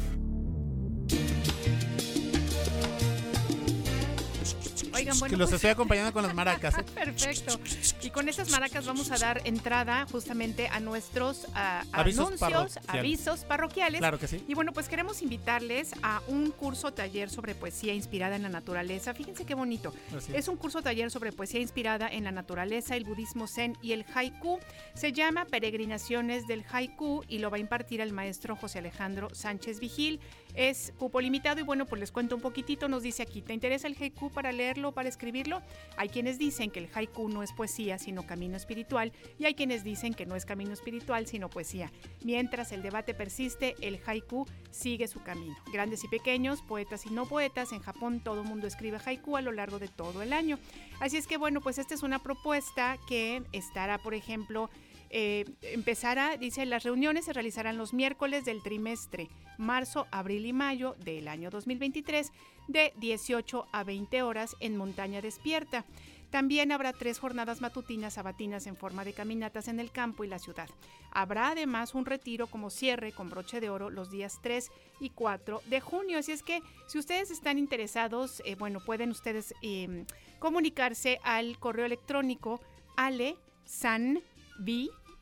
[4.99, 6.77] Oigan, bueno, que los pues- estoy acompañando con las maracas.
[6.77, 6.83] ¿eh?
[6.95, 7.59] Perfecto.
[8.01, 11.47] Y con esas maracas vamos a dar entrada justamente a nuestros
[11.91, 12.77] Avisos anuncios, parroquiales.
[12.87, 13.99] avisos parroquiales.
[13.99, 14.43] Claro que sí.
[14.47, 19.13] Y bueno, pues queremos invitarles a un curso taller sobre poesía inspirada en la naturaleza.
[19.13, 19.93] Fíjense qué bonito.
[20.15, 20.31] Así.
[20.35, 24.05] Es un curso taller sobre poesía inspirada en la naturaleza, el budismo zen y el
[24.13, 24.59] haiku.
[24.93, 29.79] Se llama Peregrinaciones del Haiku y lo va a impartir el maestro José Alejandro Sánchez
[29.79, 30.19] Vigil.
[30.53, 32.87] Es cupo limitado y bueno, pues les cuento un poquitito.
[32.87, 35.61] Nos dice aquí, ¿te interesa el haiku para leerlo, para escribirlo?
[35.97, 39.83] Hay quienes dicen que el haiku no es poesía, sino camino espiritual y hay quienes
[39.83, 41.91] dicen que no es camino espiritual, sino poesía.
[42.23, 45.55] Mientras el debate persiste, el haiku sigue su camino.
[45.71, 49.51] Grandes y pequeños, poetas y no poetas, en Japón todo mundo escribe haiku a lo
[49.51, 50.59] largo de todo el año.
[50.99, 54.69] Así es que bueno, pues esta es una propuesta que estará, por ejemplo,
[55.09, 60.95] eh, empezará, dice, las reuniones se realizarán los miércoles del trimestre, marzo, abril y mayo
[61.03, 62.31] del año 2023,
[62.67, 65.85] de 18 a 20 horas en Montaña Despierta.
[66.29, 70.37] También habrá tres jornadas matutinas sabatinas en forma de caminatas en el campo y la
[70.37, 70.69] ciudad.
[71.11, 74.69] Habrá además un retiro como cierre con broche de oro los días 3
[74.99, 76.19] y 4 de junio.
[76.19, 80.05] Así es que si ustedes están interesados, eh, bueno, pueden ustedes eh,
[80.37, 82.61] comunicarse al correo electrónico
[82.95, 84.21] ale san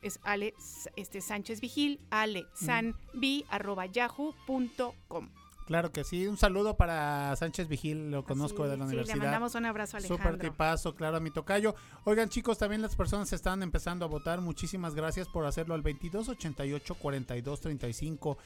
[0.02, 0.54] es Ale
[0.96, 2.46] este, Sánchez Vigil, ale
[3.50, 5.28] arroba yahoo.com.
[5.66, 6.26] Claro que sí.
[6.26, 9.16] Un saludo para Sánchez Vigil, lo conozco de la Sí, universidad.
[9.16, 10.50] le mandamos un abrazo a Súper Alejandro.
[10.50, 11.74] tipazo, claro, a mi tocayo.
[12.04, 14.40] Oigan, chicos, también las personas están empezando a votar.
[14.40, 18.38] Muchísimas gracias por hacerlo al 22 88 42 35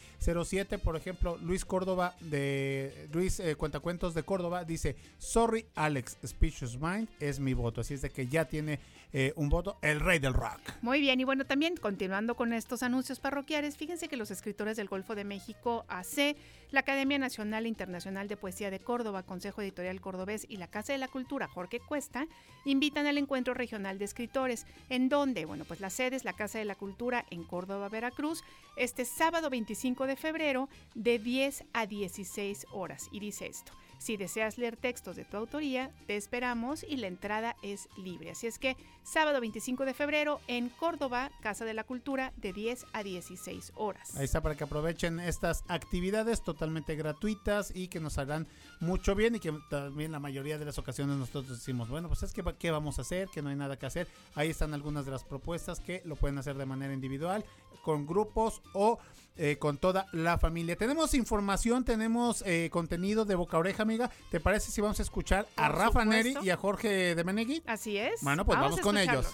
[0.45, 0.79] 07.
[0.81, 7.09] Por ejemplo, Luis Córdoba de Luis eh, Cuentacuentos de Córdoba dice: Sorry, Alex, Speechless Mind
[7.21, 7.83] es mi voto.
[7.83, 8.81] Así es de que ya tiene
[9.13, 10.61] eh, un voto, el rey del rock.
[10.81, 14.89] Muy bien, y bueno, también continuando con estos anuncios parroquiales, fíjense que los escritores del
[14.89, 16.37] Golfo de México, AC,
[16.71, 20.95] la Academia Nacional e Internacional de Poesía de Córdoba, Consejo Editorial Cordobés y la Casa
[20.95, 22.27] de la Cultura Jorge Cuesta
[22.65, 26.59] invitan al encuentro regional de escritores, en donde, bueno, pues la sede es la Casa
[26.59, 28.43] de la Cultura en Córdoba, Veracruz,
[28.77, 33.09] este sábado 25 de febrero de 10 a 16 horas.
[33.13, 33.73] Y dice esto.
[34.03, 38.33] Si deseas leer textos de tu autoría, te esperamos y la entrada es libre.
[38.33, 42.85] Así es que sábado 25 de febrero en Córdoba, Casa de la Cultura, de 10
[42.95, 44.17] a 16 horas.
[44.17, 48.49] Ahí está para que aprovechen estas actividades totalmente gratuitas y que nos harán
[48.81, 52.33] mucho bien y que también la mayoría de las ocasiones nosotros decimos, bueno, pues es
[52.33, 54.09] que qué vamos a hacer, que no hay nada que hacer.
[54.35, 57.45] Ahí están algunas de las propuestas que lo pueden hacer de manera individual,
[57.85, 58.99] con grupos o
[59.37, 60.77] eh, con toda la familia.
[60.77, 64.11] Tenemos información, tenemos eh, contenido de boca a oreja, amiga.
[64.31, 66.11] ¿Te parece si vamos a escuchar a Por Rafa supuesto.
[66.11, 67.63] Neri y a Jorge de Menegui?
[67.67, 68.21] Así es.
[68.23, 69.27] Bueno, pues vamos con ellos.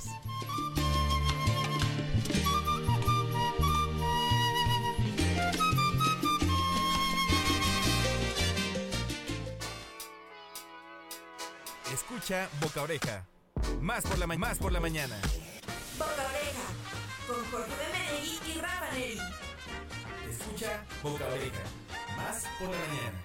[11.93, 13.25] Escucha Boca Oreja.
[13.81, 15.17] Más por la, ma- más por la mañana.
[15.99, 16.69] Boca Oreja,
[17.27, 19.19] con Jorge de Menegui y Rafa Neri.
[20.59, 21.62] Escucha Boca Oreja.
[22.16, 23.25] Más por la mañana.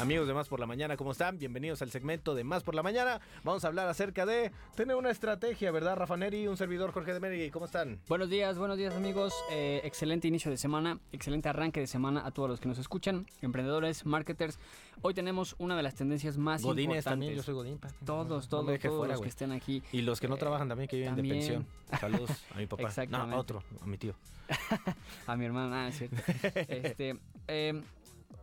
[0.00, 1.38] Amigos de Más por la Mañana, ¿cómo están?
[1.38, 3.20] Bienvenidos al segmento de Más por la Mañana.
[3.44, 6.46] Vamos a hablar acerca de tener una estrategia, ¿verdad, Rafa Neri?
[6.48, 7.50] Un servidor, Jorge de Meri.
[7.50, 8.00] ¿Cómo están?
[8.08, 9.34] Buenos días, buenos días amigos.
[9.52, 13.26] Eh, excelente inicio de semana, excelente arranque de semana a todos los que nos escuchan,
[13.42, 14.58] emprendedores, marketers.
[15.02, 17.04] Hoy tenemos una de las tendencias más Godines importantes.
[17.04, 17.78] también, yo soy Godín.
[17.78, 17.88] pa.
[18.06, 19.82] Todos, todos, todos fuera, los que estén aquí.
[19.92, 21.66] Y los que no Eh, trabajan también, que viven de pensión.
[22.00, 22.88] Saludos a mi papá.
[23.10, 24.14] No, a otro, a mi tío.
[25.28, 26.16] A mi hermana, ah, es cierto.
[26.68, 27.80] Este, eh,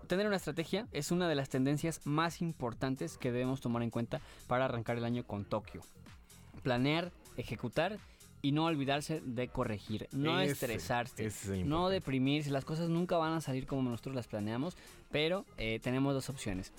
[0.08, 4.22] tener una estrategia es una de las tendencias más importantes que debemos tomar en cuenta
[4.48, 5.82] para arrancar el año con Tokio.
[6.64, 7.98] Planear, ejecutar
[8.42, 10.08] y no olvidarse de corregir.
[10.12, 11.26] No Ese- estresarse.
[11.26, 12.50] ese es No deprimirse.
[12.52, 14.76] Las cosas nunca van a salir como nosotros las planeamos,
[15.12, 16.72] pero eh, tenemos dos opciones.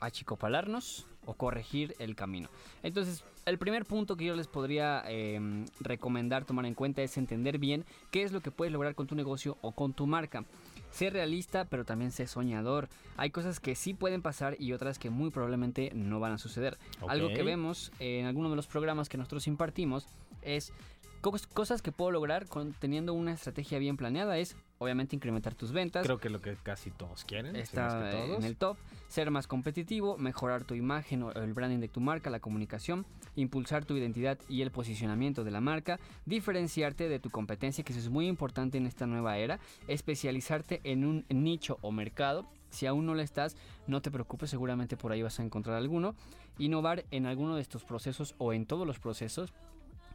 [0.00, 2.48] Achicopalarnos o corregir el camino.
[2.82, 5.40] Entonces, el primer punto que yo les podría eh,
[5.80, 9.14] recomendar tomar en cuenta es entender bien qué es lo que puedes lograr con tu
[9.14, 10.44] negocio o con tu marca.
[10.90, 12.88] Sé realista, pero también sé soñador.
[13.16, 16.78] Hay cosas que sí pueden pasar y otras que muy probablemente no van a suceder.
[17.08, 20.06] Algo que vemos en alguno de los programas que nosotros impartimos
[20.42, 20.72] es
[21.20, 24.38] cos- cosas que puedo lograr con, teniendo una estrategia bien planeada.
[24.38, 26.04] Es obviamente incrementar tus ventas.
[26.04, 27.52] Creo que lo que casi todos quieren.
[27.52, 28.38] si no es Está que todos.
[28.38, 28.76] en el top.
[29.08, 33.06] Ser más competitivo, mejorar tu imagen o el branding de tu marca, la comunicación,
[33.36, 38.00] impulsar tu identidad y el posicionamiento de la marca, diferenciarte de tu competencia, que eso
[38.00, 42.46] es muy importante en esta nueva era, especializarte en un nicho o mercado.
[42.68, 43.56] Si aún no lo estás,
[43.86, 46.14] no te preocupes, seguramente por ahí vas a encontrar alguno.
[46.58, 49.54] Innovar en alguno de estos procesos o en todos los procesos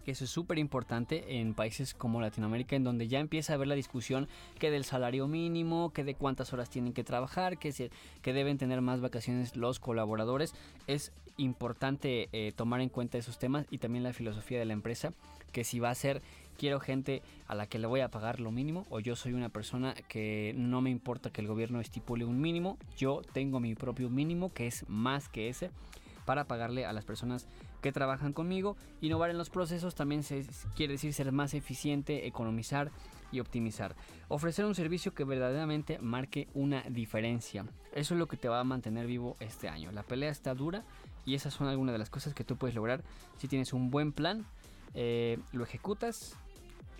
[0.03, 3.67] que eso es súper importante en países como Latinoamérica, en donde ya empieza a haber
[3.67, 4.27] la discusión
[4.59, 7.89] que del salario mínimo, que de cuántas horas tienen que trabajar, que, se,
[8.21, 10.53] que deben tener más vacaciones los colaboradores.
[10.87, 15.13] Es importante eh, tomar en cuenta esos temas y también la filosofía de la empresa,
[15.51, 16.21] que si va a ser
[16.57, 19.49] quiero gente a la que le voy a pagar lo mínimo o yo soy una
[19.49, 24.09] persona que no me importa que el gobierno estipule un mínimo, yo tengo mi propio
[24.09, 25.71] mínimo que es más que ese
[26.25, 27.47] para pagarle a las personas
[27.83, 28.75] que trabajan conmigo.
[29.01, 30.43] Innovar en los procesos también se,
[30.75, 32.89] quiere decir ser más eficiente, economizar
[33.31, 33.95] y optimizar.
[34.29, 37.65] Ofrecer un servicio que verdaderamente marque una diferencia.
[37.93, 39.91] Eso es lo que te va a mantener vivo este año.
[39.91, 40.83] La pelea está dura
[41.25, 43.03] y esas son algunas de las cosas que tú puedes lograr
[43.37, 44.45] si tienes un buen plan,
[44.93, 46.37] eh, lo ejecutas,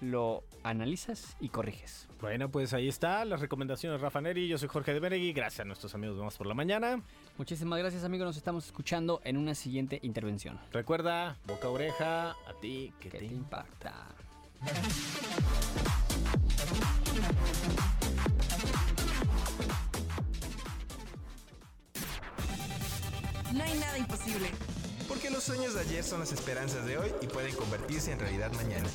[0.01, 2.07] lo analizas y corriges.
[2.21, 4.47] Bueno, pues ahí está las recomendaciones de Rafa Neri.
[4.47, 5.33] Yo soy Jorge de Beregui.
[5.33, 7.01] Gracias a nuestros amigos de Más por la Mañana.
[7.37, 10.59] Muchísimas gracias amigos, nos estamos escuchando en una siguiente intervención.
[10.71, 13.93] Recuerda, boca oreja, a ti que, Que te te impacta.
[23.53, 24.49] No hay nada imposible.
[25.07, 28.51] Porque los sueños de ayer son las esperanzas de hoy y pueden convertirse en realidad
[28.53, 28.87] mañana.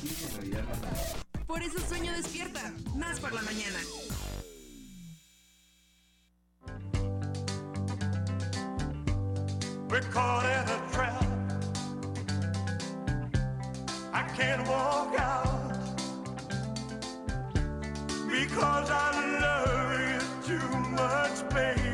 [1.47, 2.73] Por eso sueño despierta.
[2.95, 3.79] Más por la mañana.
[9.89, 11.23] We're caught in a trap.
[14.13, 15.73] I can't walk out
[18.29, 21.88] because I love you too much, baby.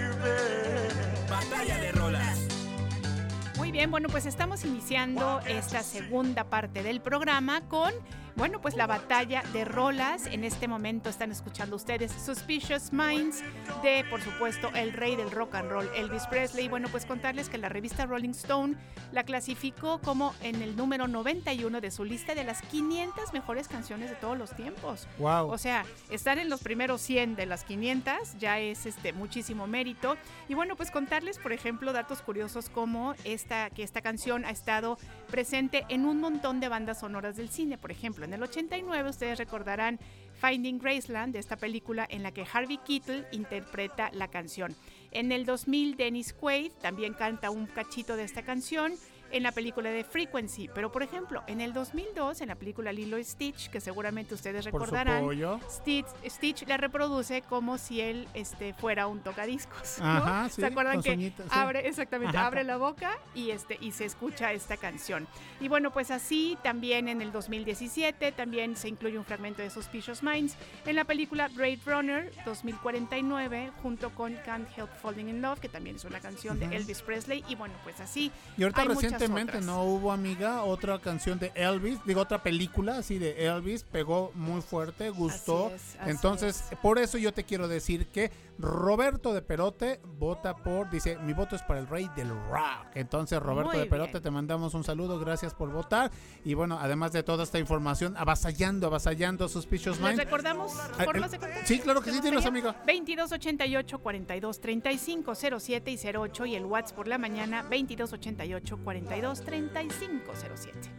[3.75, 7.91] Bien, bueno, pues estamos iniciando esta segunda parte del programa con,
[8.35, 10.25] bueno, pues la batalla de rolas.
[10.27, 13.41] En este momento están escuchando ustedes Suspicious Minds
[13.81, 16.67] de, por supuesto, el rey del rock and roll, Elvis Presley.
[16.67, 18.75] Bueno, pues contarles que la revista Rolling Stone
[19.11, 24.09] la clasificó como en el número 91 de su lista de las 500 mejores canciones
[24.09, 25.07] de todos los tiempos.
[25.17, 25.49] Wow.
[25.49, 30.17] O sea, estar en los primeros 100 de las 500 ya es este muchísimo mérito.
[30.49, 34.97] Y bueno, pues contarles, por ejemplo, datos curiosos como esta que esta canción ha estado
[35.29, 37.77] presente en un montón de bandas sonoras del cine.
[37.77, 39.99] Por ejemplo, en el 89 ustedes recordarán
[40.35, 44.75] Finding Graceland, de esta película en la que Harvey Keitel interpreta la canción.
[45.11, 48.93] En el 2000, Dennis Quaid también canta un cachito de esta canción
[49.35, 50.69] en la película de Frequency.
[50.73, 54.63] Pero, por ejemplo, en el 2002, en la película Lilo y Stitch, que seguramente ustedes
[54.63, 55.25] recordarán.
[55.69, 59.99] Stitch, Stitch la reproduce como si él este, fuera un tocadiscos.
[59.99, 60.05] ¿no?
[60.05, 61.33] Ajá, sí, ¿Se acuerdan que sí.
[61.49, 62.47] abre, exactamente, Ajá.
[62.47, 65.27] abre la boca y, este, y se escucha esta canción?
[65.59, 70.23] Y bueno, pues así también en el 2017 también se incluye un fragmento de Suspicious
[70.23, 70.55] Minds
[70.85, 75.97] en la película Blade Runner 2049 junto con Can't Help Falling in Love, que también
[75.97, 77.43] es una canción de Elvis Presley.
[77.49, 81.51] Y bueno, pues así Y ahorita hay reciente recientemente no hubo, amiga, otra canción de
[81.55, 85.67] Elvis, digo, otra película así de Elvis, pegó muy fuerte, gustó.
[85.67, 90.55] Así es, así Entonces, por eso yo te quiero decir que Roberto de Perote vota
[90.55, 92.87] por, dice, mi voto es para el rey del rock.
[92.95, 94.23] Entonces, Roberto Muy de Perote, bien.
[94.23, 96.09] te mandamos un saludo, gracias por votar.
[96.45, 100.19] Y bueno, además de toda esta información, avasallando, avasallando Suspicious ¿Les Mind.
[100.19, 100.71] recordamos
[101.03, 101.67] formas el- de contacto?
[101.67, 102.69] sí, claro que sí, ¿Te dilos, gustaría?
[102.69, 102.83] amiga.
[102.85, 110.33] 2288 42 35 07 y 08 y el WhatsApp por la mañana 2288 42 35
[110.35, 110.91] 07.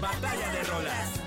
[0.00, 1.23] Batalla de rolas.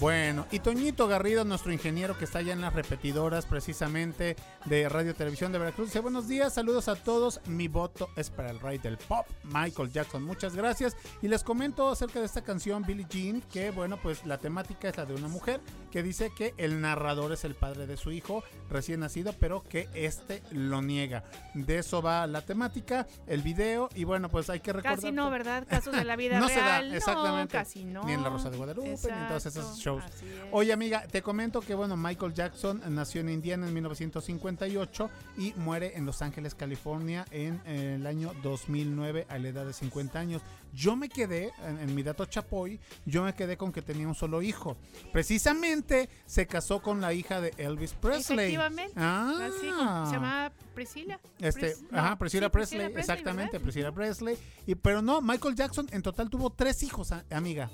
[0.00, 4.34] Bueno, y Toñito Garrido, nuestro ingeniero que está allá en las repetidoras precisamente
[4.64, 8.48] de Radio Televisión de Veracruz, dice buenos días, saludos a todos, mi voto es para
[8.48, 10.96] el rey del pop, Michael Jackson, muchas gracias.
[11.20, 14.96] Y les comento acerca de esta canción Billie Jean, que bueno, pues la temática es
[14.96, 18.42] la de una mujer que dice que el narrador es el padre de su hijo
[18.70, 21.24] recién nacido, pero que este lo niega.
[21.52, 24.96] De eso va la temática, el video, y bueno, pues hay que recordar...
[24.96, 25.66] Casi no, ¿verdad?
[25.68, 26.94] Casos de la vida no se da, real.
[26.94, 27.54] exactamente.
[27.54, 28.04] No, casi no.
[28.04, 30.04] Ni en La Rosa de Guadalupe, ni en esos Exacto, shows.
[30.52, 35.96] Oye, amiga, te comento que, bueno, Michael Jackson nació en Indiana en 1958 y muere
[35.96, 40.42] en Los Ángeles, California, en eh, el año 2009 a la edad de 50 años.
[40.72, 44.14] Yo me quedé, en, en mi dato chapoy, yo me quedé con que tenía un
[44.14, 44.76] solo hijo.
[45.12, 48.54] Precisamente se casó con la hija de Elvis Presley.
[48.54, 48.92] Efectivamente.
[48.96, 49.48] Ah.
[49.48, 51.20] Así, se llama Priscila.
[51.38, 52.98] Este, Pris- ajá, Priscilla sí, Presley, ¿verdad?
[52.98, 54.36] exactamente, Priscilla Presley.
[54.66, 57.70] Y, pero no, Michael Jackson en total tuvo tres hijos, amiga.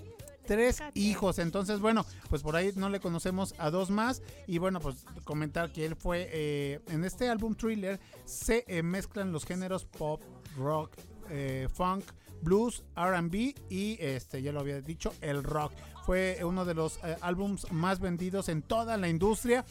[0.47, 4.80] Tres hijos, entonces bueno, pues por ahí no le conocemos a dos más y bueno,
[4.80, 9.84] pues comentar que él fue eh, en este álbum Thriller se eh, mezclan los géneros
[9.84, 10.22] pop,
[10.57, 10.92] rock,
[11.30, 12.05] eh, funk,
[12.42, 15.72] blues, R&B y este ya lo había dicho, el rock.
[16.05, 19.64] Fue uno de los álbums más vendidos en toda la industria.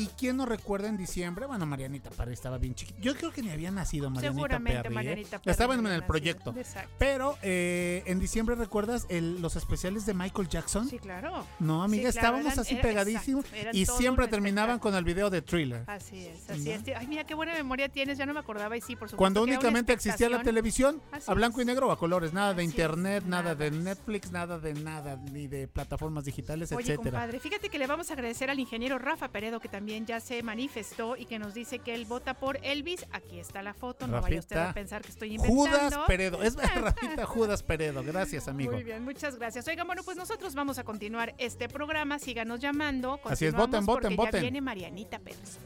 [0.00, 1.46] ¿Y quién nos recuerda en diciembre?
[1.46, 2.98] Bueno, Marianita Perry estaba bien chiquita.
[3.02, 4.92] Yo creo que ni había nacido Marianita Seguramente Perry.
[4.92, 4.94] ¿eh?
[4.94, 6.54] Marianita Perry Estaba en no el proyecto.
[6.56, 6.90] Exacto.
[6.98, 10.88] Pero eh, en diciembre, ¿recuerdas el- los especiales de Michael Jackson?
[10.88, 11.44] Sí, claro.
[11.58, 15.04] No, amiga, Sí, claro, estábamos eran- así era- pegadísimos exacto, y siempre terminaban con el
[15.04, 15.84] video de Thriller.
[15.86, 16.70] Así es, así ¿No?
[16.70, 16.82] es.
[16.96, 19.16] Ay, mira qué buena memoria tienes, ya no me acordaba y sí, por supuesto.
[19.18, 21.64] Cuando únicamente existía la televisión, Así a blanco es.
[21.64, 23.70] y negro o a colores, nada de es, internet, nada, de.
[23.70, 27.18] Netflix, nada de nada, ni de plataformas digitales, Oye, etcétera.
[27.18, 30.42] compadre, fíjate que le vamos a agradecer al ingeniero Rafa Peredo, que también ya se
[30.42, 33.06] manifestó y que nos dice que él vota por Elvis.
[33.12, 35.62] Aquí está la foto, no vaya usted a pensar que estoy inventando.
[35.62, 38.72] Judas Peredo, es Rafita Judas Peredo, gracias amigo.
[38.72, 39.66] Muy bien, muchas gracias.
[39.68, 42.18] Oigan, bueno, pues nosotros vamos a continuar este programa.
[42.18, 43.20] Síganos llamando.
[43.24, 44.32] Así es, voten, voten, voten.
[44.34, 45.58] Ya viene Marianita Pérez.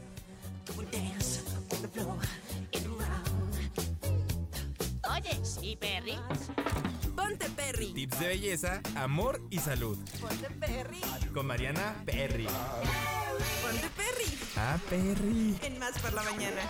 [7.75, 7.93] Perry.
[7.93, 9.97] Tips de belleza, amor y salud.
[10.21, 11.01] Ponte Perry.
[11.33, 12.45] Con Mariana Perry.
[12.45, 14.39] Ponte Perry.
[14.55, 15.57] Ah, Perry.
[15.61, 16.61] En Más por la Mañana.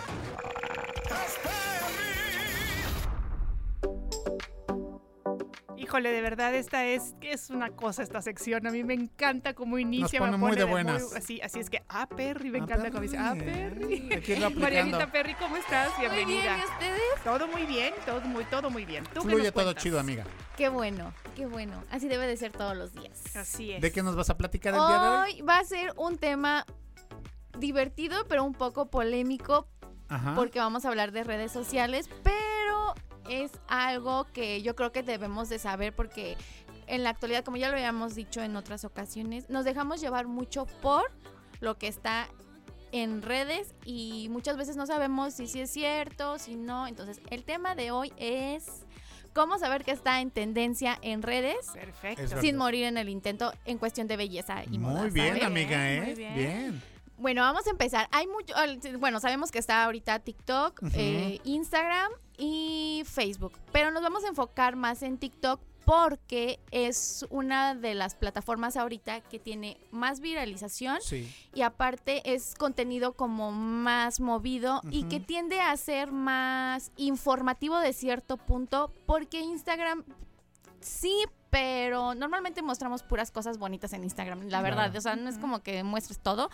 [5.86, 8.66] Híjole, de verdad, esta es, es una cosa esta sección.
[8.66, 10.18] A mí me encanta cómo inicia.
[10.18, 11.14] pone me muy pone de buenas.
[11.14, 14.10] así, así es que, ah, Perry, me Ah, encanta cómo dice, ah, Perry.
[14.56, 15.90] Marianita Perry, ¿cómo estás?
[15.96, 16.58] Muy bien, Bienvenida.
[16.58, 17.00] ¿y ustedes?
[17.22, 19.04] Todo muy bien, todo muy, todo muy bien.
[19.14, 20.24] ¿Tú Fluye nos todo chido, amiga.
[20.56, 21.84] Qué bueno, qué bueno.
[21.92, 23.22] Así debe de ser todos los días.
[23.36, 23.80] Así es.
[23.80, 25.32] ¿De qué nos vas a platicar el día de hoy?
[25.36, 26.66] Hoy va a ser un tema
[27.56, 29.68] divertido, pero un poco polémico,
[30.08, 30.34] Ajá.
[30.34, 32.36] porque vamos a hablar de redes sociales, pero
[33.28, 36.36] es algo que yo creo que debemos de saber porque
[36.86, 40.66] en la actualidad, como ya lo habíamos dicho en otras ocasiones, nos dejamos llevar mucho
[40.82, 41.10] por
[41.60, 42.28] lo que está
[42.92, 46.86] en redes y muchas veces no sabemos si sí es cierto, si no.
[46.86, 48.86] Entonces, el tema de hoy es
[49.32, 52.40] cómo saber que está en tendencia en redes Perfecto.
[52.40, 55.02] Sin morir en el intento en cuestión de belleza y moda.
[55.02, 56.00] Muy bien, amiga, ¿eh?
[56.00, 56.34] muy bien.
[56.34, 56.95] bien.
[57.18, 58.08] Bueno, vamos a empezar.
[58.12, 58.54] Hay mucho,
[58.98, 64.76] bueno, sabemos que está ahorita TikTok, eh, Instagram y Facebook, pero nos vamos a enfocar
[64.76, 71.32] más en TikTok porque es una de las plataformas ahorita que tiene más viralización Sí.
[71.54, 77.92] y aparte es contenido como más movido y que tiende a ser más informativo de
[77.92, 80.02] cierto punto porque Instagram
[80.80, 81.14] sí,
[81.50, 84.98] pero normalmente mostramos puras cosas bonitas en Instagram, la verdad, Claro.
[84.98, 86.50] o sea, no es como que muestres todo.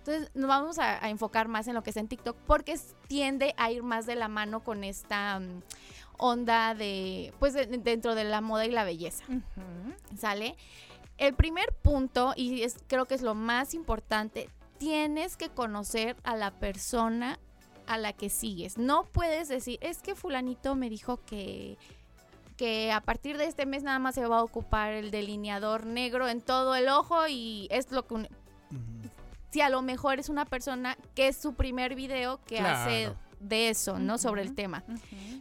[0.00, 2.94] Entonces nos vamos a, a enfocar más en lo que es en TikTok porque es-
[3.08, 5.62] tiende a ir más de la mano con esta mm,
[6.18, 9.24] onda de, pues de- dentro de la moda y la belleza.
[10.18, 10.56] ¿Sale?
[11.18, 14.48] El primer punto, y es, creo que es lo más importante,
[14.78, 17.38] tienes que conocer a la persona
[17.86, 18.78] a la que sigues.
[18.78, 21.76] No puedes decir, es que fulanito me dijo que,
[22.56, 26.26] que a partir de este mes nada más se va a ocupar el delineador negro
[26.28, 28.28] en todo el ojo y es lo que un-
[29.50, 33.68] si a lo mejor es una persona que es su primer video que hace de
[33.68, 34.18] eso, ¿no?
[34.18, 34.84] Sobre el tema.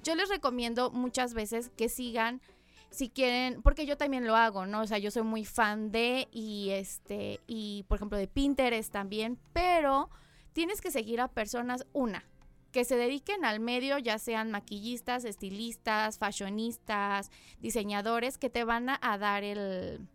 [0.04, 2.42] Yo les recomiendo muchas veces que sigan
[2.90, 4.82] si quieren, porque yo también lo hago, ¿no?
[4.82, 9.38] O sea, yo soy muy fan de y este y por ejemplo de Pinterest también,
[9.54, 10.10] pero
[10.54, 12.24] tienes que seguir a personas una
[12.72, 19.00] que se dediquen al medio, ya sean maquillistas, estilistas, fashionistas, diseñadores, que te van a,
[19.02, 20.08] a dar el,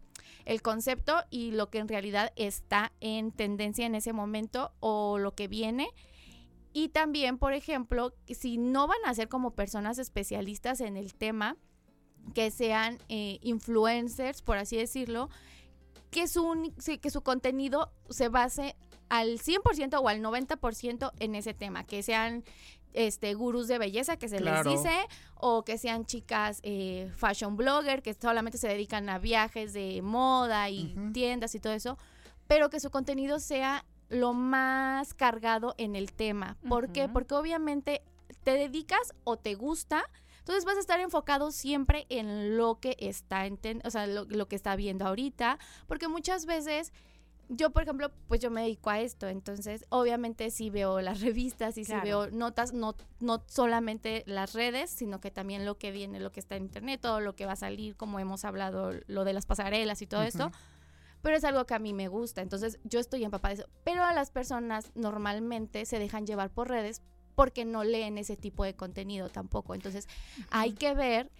[0.44, 5.34] el concepto y lo que en realidad está en tendencia en ese momento o lo
[5.34, 5.88] que viene.
[6.72, 11.56] Y también, por ejemplo, si no van a ser como personas especialistas en el tema,
[12.34, 15.28] que sean eh, influencers, por así decirlo,
[16.10, 18.76] que su, que su contenido se base
[19.18, 22.42] al 100% o al 90% en ese tema, que sean
[22.92, 24.70] este gurús de belleza que se Claro.
[24.70, 24.94] les dice
[25.36, 30.70] o que sean chicas eh, fashion blogger que solamente se dedican a viajes de moda
[30.70, 31.98] y tiendas y todo eso,
[32.46, 36.56] pero que su contenido sea lo más cargado en el tema.
[36.68, 37.08] ¿Por qué?
[37.08, 38.02] Porque obviamente
[38.44, 40.04] te dedicas o te gusta,
[40.38, 44.24] entonces vas a estar enfocado siempre en lo que está, en ten- o sea, lo,
[44.26, 45.58] lo que está viendo ahorita,
[45.88, 46.92] porque muchas veces
[47.48, 51.78] yo, por ejemplo, pues yo me dedico a esto, entonces obviamente sí veo las revistas
[51.78, 52.04] y sí Claro.
[52.04, 56.40] veo notas, no, no solamente las redes, sino que también lo que viene, lo que
[56.40, 59.46] está en internet, todo lo que va a salir, como hemos hablado, lo de las
[59.46, 60.46] pasarelas y todo esto.
[60.46, 60.56] Ujú.
[61.22, 63.70] Pero es algo que a mí me gusta, entonces yo estoy empapada de eso.
[63.82, 67.00] Pero a las personas normalmente se dejan llevar por redes
[67.34, 69.74] porque no leen ese tipo de contenido tampoco.
[69.74, 70.06] Entonces
[70.50, 71.30] hay que ver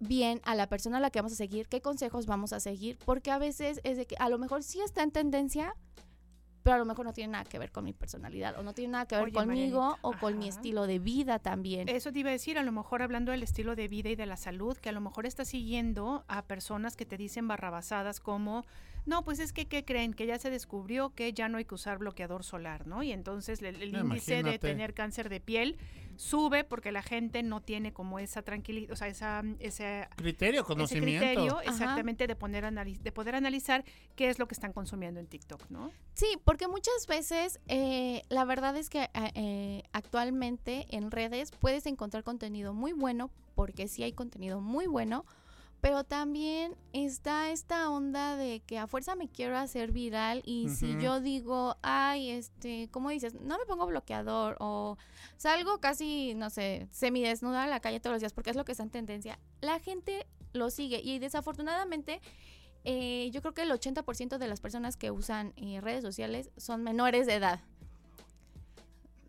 [0.00, 2.98] bien a la persona a la que vamos a seguir, qué consejos vamos a seguir,
[3.04, 5.74] porque a veces es de que a lo mejor sí está en tendencia,
[6.64, 8.92] pero a lo mejor no tiene nada que ver con mi personalidad o no tiene
[8.92, 11.90] nada que ver Oye, conmigo Marianita, o con mi estilo de vida también.
[11.90, 14.24] Eso te iba a decir, a lo mejor hablando del estilo de vida y de
[14.24, 18.64] la salud, que a lo mejor estás siguiendo a personas que te dicen barrabasadas como,
[19.04, 20.14] no, pues es que, ¿qué creen?
[20.14, 23.02] Que ya se descubrió que ya no hay que usar bloqueador solar, ¿no?
[23.02, 25.76] Y entonces el, el índice de tener cáncer de piel
[26.16, 30.66] sube porque la gente no tiene como esa tranquilidad, o sea, esa, ese, Criterio, ese
[30.68, 31.58] conocimiento.
[31.58, 31.62] Ajá.
[31.70, 33.84] exactamente de, poner anali- de poder analizar
[34.16, 35.90] qué es lo que están consumiendo en TikTok, ¿no?
[36.14, 41.86] Sí, porque muchas veces eh, la verdad es que eh, eh, actualmente en redes puedes
[41.86, 45.24] encontrar contenido muy bueno, porque sí hay contenido muy bueno,
[45.84, 50.98] pero también está esta onda de que a fuerza me quiero hacer viral y si
[50.98, 53.34] yo digo, ay, este, ¿cómo dices?
[53.34, 54.96] No me pongo bloqueador o
[55.36, 58.72] salgo casi, no sé, semidesnuda a la calle todos los días porque es lo que
[58.72, 59.38] está en tendencia.
[59.60, 62.22] La gente lo sigue y desafortunadamente
[62.84, 66.82] eh, yo creo que el 80% de las personas que usan eh, redes sociales son
[66.82, 67.60] menores de edad.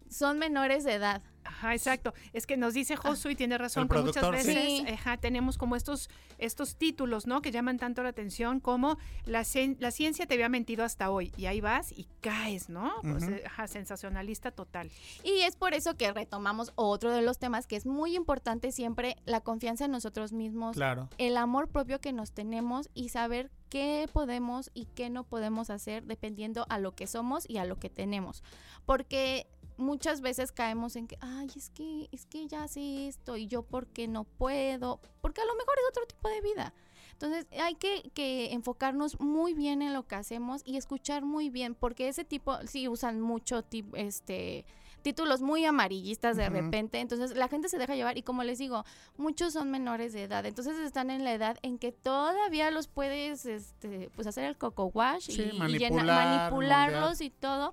[0.09, 1.21] Son menores de edad.
[1.45, 2.13] Ajá, exacto.
[2.33, 4.85] Es que nos dice Josu y tiene razón que muchas veces Sí.
[4.91, 7.41] ajá, tenemos como estos, estos títulos, ¿no?
[7.41, 11.31] Que llaman tanto la atención como la, cien- la ciencia te había mentido hasta hoy.
[11.37, 12.91] Y ahí vas y caes, ¿no?
[13.03, 14.89] Pues, ajá, sensacionalista total.
[15.23, 19.15] Y es por eso que retomamos otro de los temas que es muy importante siempre,
[19.25, 21.09] la confianza en nosotros mismos, Claro.
[21.17, 26.05] el amor propio que nos tenemos y saber qué podemos y qué no podemos hacer
[26.05, 28.43] dependiendo a lo que somos y a lo que tenemos.
[28.85, 29.47] Porque
[29.77, 33.63] muchas veces caemos en que, ay, es que, es que ya sé esto y yo
[33.63, 36.73] por qué no puedo, porque a lo mejor es otro tipo de vida.
[37.13, 41.73] Entonces hay que, que enfocarnos muy bien en lo que hacemos y escuchar muy bien,
[41.73, 43.63] porque ese tipo, sí usan mucho
[43.93, 44.65] este
[45.01, 48.83] títulos muy amarillistas de repente, entonces la gente se deja llevar y como les digo,
[49.17, 53.45] muchos son menores de edad, entonces están en la edad en que todavía los puedes
[53.45, 56.05] este, pues hacer el coco wash Sí, y, y llena-
[56.49, 57.71] manipularlos y todo.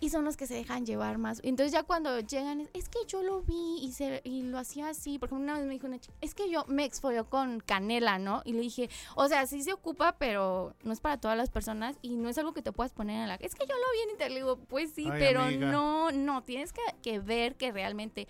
[0.00, 1.40] Y son los que se dejan llevar más.
[1.44, 5.18] Entonces ya cuando llegan, es, que yo lo vi y, se, y lo hacía así.
[5.18, 8.42] Porque una vez me dijo una chica, es que yo me exfolió con canela, ¿no?
[8.44, 11.96] Y le dije, o sea, sí se ocupa, pero no es para todas las personas
[12.02, 13.36] y no es algo que te puedas poner en la...
[13.36, 14.34] Es que yo lo vi en internet.
[14.34, 15.70] Le digo, pues sí, Ay, pero amiga.
[15.70, 16.42] no, no.
[16.42, 18.28] Tienes que, que ver que realmente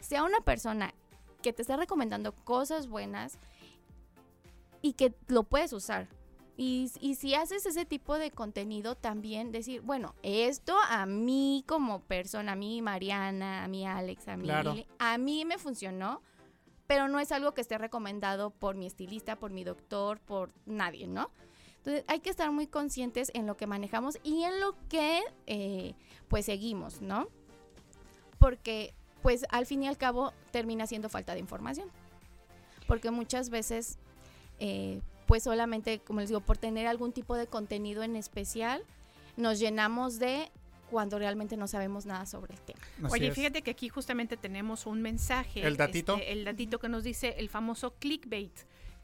[0.00, 0.94] sea una persona
[1.42, 3.38] que te está recomendando cosas buenas
[4.82, 6.08] y que lo puedes usar.
[6.60, 12.00] Y, y si haces ese tipo de contenido, también decir, bueno, esto a mí como
[12.00, 14.74] persona, a mí Mariana, a mí Alex, a mí Claro.
[14.98, 16.20] A mí me funcionó,
[16.88, 21.06] pero no es algo que esté recomendado por mi estilista, por mi doctor, por nadie,
[21.06, 21.30] ¿no?
[21.76, 25.94] Entonces hay que estar muy conscientes en lo que manejamos y en lo que eh,
[26.26, 27.28] pues seguimos, ¿no?
[28.40, 31.88] Porque pues al fin y al cabo termina siendo falta de información.
[32.88, 33.98] Porque muchas veces
[34.58, 38.82] eh, pues solamente, como les digo, por tener algún tipo de contenido en especial,
[39.36, 40.50] nos llenamos de
[40.90, 42.80] cuando realmente no sabemos nada sobre el tema.
[43.04, 43.34] Así Oye, es.
[43.34, 45.66] fíjate que aquí justamente tenemos un mensaje.
[45.66, 46.14] ¿El datito?
[46.14, 48.52] este, el datito que nos dice el famoso clickbait,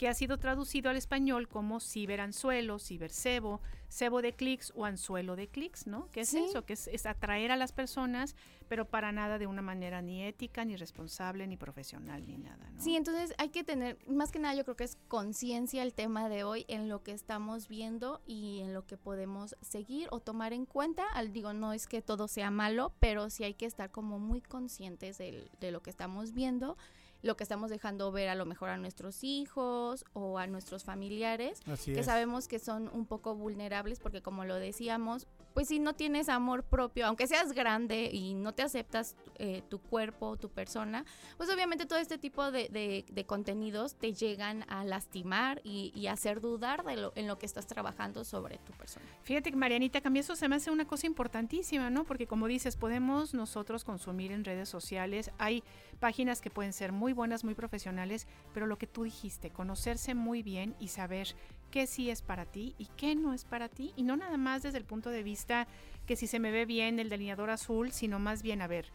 [0.04, 5.48] que ha sido traducido al español como ciberanzuelo, cibercebo, cebo de clics o anzuelo de
[5.48, 6.10] clics, ¿no?
[6.10, 6.44] ¿Qué es Sí.
[6.46, 6.66] eso?
[6.66, 8.36] Que es, es atraer a las personas,
[8.68, 12.82] pero para nada de una manera ni ética, ni responsable, ni profesional, ni nada, ¿no?
[12.82, 16.28] Sí, entonces hay que tener, más que nada yo creo que es conciencia el tema
[16.28, 20.52] de hoy en lo que estamos viendo y en lo que podemos seguir o tomar
[20.52, 21.04] en cuenta.
[21.14, 24.42] Al, digo, no es que todo sea malo, pero sí hay que estar como muy
[24.42, 26.76] conscientes del- de lo que estamos viendo,
[27.24, 31.60] lo que estamos dejando ver a lo mejor a nuestros hijos o a nuestros familiares,
[31.66, 32.06] Así que es.
[32.06, 36.64] sabemos que son un poco vulnerables porque como lo decíamos, pues si no tienes amor
[36.64, 41.04] propio, aunque seas grande y no te aceptas eh, tu cuerpo, tu persona,
[41.36, 46.40] pues obviamente todo este tipo de, de- contenidos te llegan a lastimar y, y hacer
[46.40, 49.06] dudar de lo, en lo que estás trabajando sobre tu persona.
[49.22, 52.04] Fíjate que Marianita, mí eso se me hace una cosa importantísima, ¿no?
[52.04, 55.62] Porque como dices, podemos nosotros consumir en redes sociales, hay
[56.00, 60.42] páginas que pueden ser muy buenas, muy profesionales, pero lo que tú dijiste, conocerse muy
[60.42, 61.28] bien y saber
[61.74, 64.62] qué sí es para ti y qué no es para ti, y no nada más
[64.62, 65.66] desde el punto de vista
[66.06, 68.92] que si se me ve bien el delineador azul, sino más bien a ver,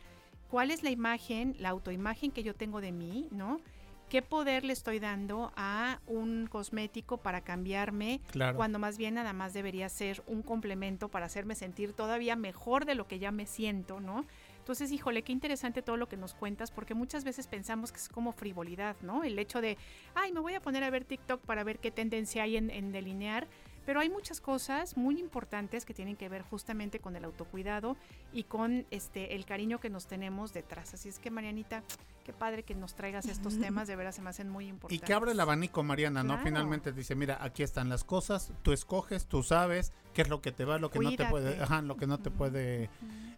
[0.50, 3.60] ¿cuál es la imagen, la autoimagen que yo tengo de mí, ¿no?
[4.08, 8.56] ¿Qué poder le estoy dando a un cosmético para cambiarme Claro.
[8.56, 12.96] cuando más bien nada más debería ser un complemento para hacerme sentir todavía mejor de
[12.96, 14.26] lo que ya me siento, ¿no?
[14.70, 18.07] Entonces, híjole, qué interesante todo lo que nos cuentas, porque muchas veces pensamos que es
[18.07, 19.24] como frivolidad, ¿no?
[19.24, 19.80] El hecho de,
[20.13, 22.91] ay, me voy a poner a ver TikTok para ver qué tendencia hay en, en
[22.91, 23.47] delinear,
[23.86, 27.98] pero hay muchas cosas muy importantes que tienen que ver justamente con el autocuidado
[28.34, 30.94] y con este el cariño que nos tenemos detrás.
[30.94, 31.84] Así es que, Marianita,
[32.24, 35.06] qué padre que nos traigas estos temas, de veras se me hacen muy Y importantes.
[35.06, 36.38] que abre el abanico, Mariana, ¿no?
[36.40, 40.52] Finalmente dice, mira, aquí están las cosas, tú escoges, tú sabes qué es lo que
[40.52, 42.90] te va, lo que no te puede, ajá, lo que no te puede,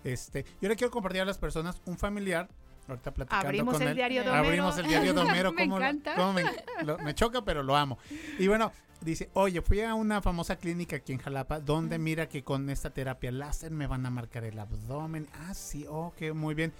[0.03, 2.49] este, yo le quiero compartir a las personas un familiar,
[2.87, 4.45] ahorita platicando Abrimos con el diario de Homero.
[4.47, 6.15] abrimos el diario de Homero, Me cómo encanta.
[6.15, 6.43] cómo me,
[6.83, 7.97] lo- me choca, pero lo amo.
[8.39, 8.71] Y bueno,
[9.01, 12.89] dice, oye, fui a una famosa clínica aquí en Jalapa, donde mira que con esta
[12.89, 16.73] terapia láser me van a marcar el abdomen, ah, sí, ok, muy bien.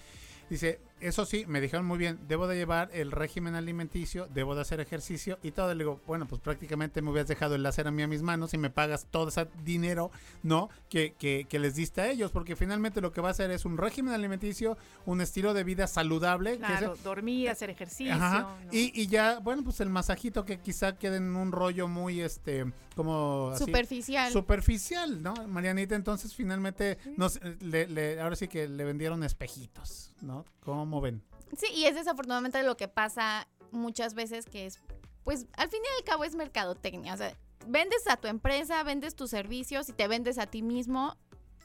[0.49, 4.61] Dice, eso sí, me dijeron muy bien, debo de llevar el régimen alimenticio, debo de
[4.61, 5.73] hacer ejercicio y todo.
[5.73, 8.53] Le digo, bueno, pues prácticamente me hubieras dejado el láser a mí a mis manos
[8.53, 10.11] y me pagas todo ese dinero,
[10.43, 10.69] ¿no?
[10.89, 13.65] Que, que, que les diste a ellos, porque finalmente lo que va a hacer es
[13.65, 16.51] un régimen alimenticio, un estilo de vida saludable.
[16.53, 18.13] que Claro, es- dormir, hacer ejercicio.
[18.13, 18.69] Ajá, ¿no?
[18.71, 22.65] y, y ya, bueno, pues el masajito que quizá quede en un rollo muy, este,
[22.95, 23.49] como...
[23.53, 24.31] así, Superficial.
[24.31, 25.33] Superficial, ¿no?
[25.47, 30.45] Marianita, entonces finalmente, nos, le- le- ahora sí que le vendieron espejitos, ¿no?
[30.91, 31.23] ¿Cómo ven?
[31.55, 34.81] Sí, y es desafortunadamente lo que pasa muchas veces que es,
[35.23, 37.13] pues al fin y al cabo es mercadotecnia.
[37.13, 37.33] O sea,
[37.65, 41.15] vendes a tu empresa, vendes tus servicios y te vendes a ti mismo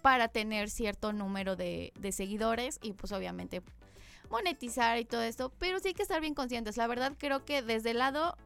[0.00, 3.64] para tener cierto número de, de seguidores y pues obviamente
[4.30, 5.52] monetizar y todo esto.
[5.58, 6.76] Pero sí hay que estar bien conscientes.
[6.76, 8.36] La verdad creo que desde el lado,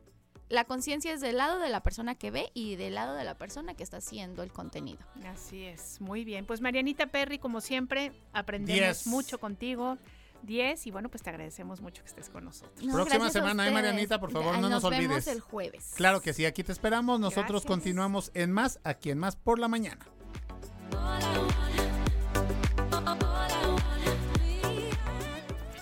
[0.48, 3.36] la conciencia es del lado de la persona que ve y del lado de la
[3.36, 5.00] persona que está haciendo el contenido.
[5.26, 6.46] Así es, muy bien.
[6.46, 9.98] Pues Marianita Perry, como siempre, aprendemos mucho contigo.
[10.42, 12.82] 10 y bueno, pues te agradecemos mucho que estés con nosotros.
[12.84, 13.70] No, Próxima semana, ¿eh.
[13.70, 14.18] Marianita?
[14.18, 15.08] Por favor, no nos olvides.
[15.08, 15.92] vemos el jueves.
[15.96, 17.20] Claro que sí, aquí te esperamos.
[17.20, 17.66] Nosotros Gracias.
[17.68, 20.06] continuamos en más, aquí en Más por la Mañana.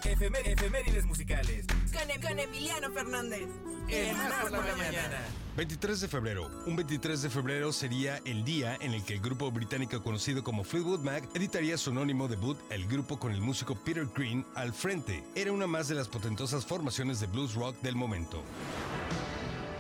[0.05, 1.67] Efemé- efemérides musicales.
[1.99, 3.49] Con, Em- con Emiliano Fernández.
[3.89, 5.19] El más por la mañana.
[5.57, 6.49] 23 de febrero.
[6.67, 10.63] Un 23 de febrero sería el día en el que el grupo británico conocido como
[10.63, 15.25] Fleetwood Mac editaría su anónimo debut, el grupo con el músico Peter Green al frente.
[15.35, 18.45] Era una más de las potentosas formaciones de blues rock del momento.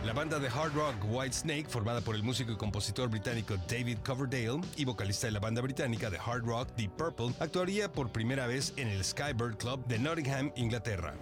[0.04, 3.98] La banda de hard rock White Snake, formada por el músico y compositor británico David
[4.04, 8.46] Coverdale y vocalista de la banda británica de hard rock Deep Purple, actuaría por primera
[8.46, 11.14] vez en el Skybird Club de Nottingham, Inglaterra.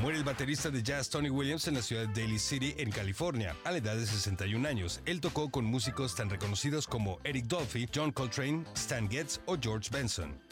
[0.00, 3.54] Muere el baterista de jazz Tony Williams en la ciudad de Daly City, en California,
[3.64, 5.02] a la edad de 61 años.
[5.04, 9.90] Él tocó con músicos tan reconocidos como Eric Dolphy, John Coltrane, Stan Getz o George
[9.92, 10.49] Benson.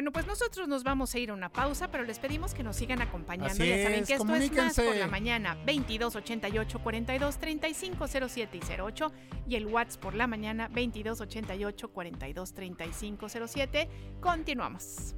[0.00, 2.76] Bueno, pues nosotros nos vamos a ir a una pausa, pero les pedimos que nos
[2.76, 3.52] sigan acompañando.
[3.52, 8.06] Así ya saben es, que esto es más por la mañana, 22 88 42 35
[8.08, 9.12] 07 y 08
[9.46, 13.88] y el WhatsApp por la mañana 22 88 42 35 07.
[14.22, 15.16] Continuamos.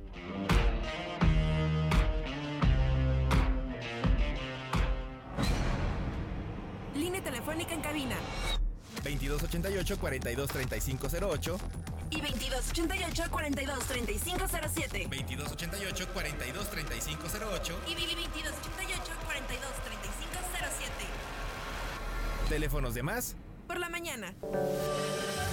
[6.97, 8.17] Línea telefónica en cabina.
[9.03, 11.59] 2288 42 35 08.
[12.11, 15.09] Y 2288 42 35 07.
[15.09, 17.81] 2288 42 35 08.
[17.89, 20.33] Y 2288 42 35
[20.79, 20.93] 07.
[22.49, 23.37] Teléfonos de más.
[23.67, 24.35] Por la mañana.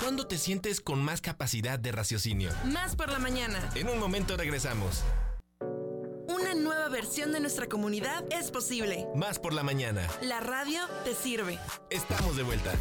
[0.02, 2.52] ¿Cuándo te sientes con más capacidad de raciocinio?
[2.66, 3.70] Más por la mañana.
[3.76, 5.04] En un momento regresamos.
[6.30, 9.08] Una nueva versión de nuestra comunidad es posible.
[9.16, 10.08] Más por la mañana.
[10.22, 11.58] La radio te sirve.
[11.90, 12.72] Estamos de vuelta.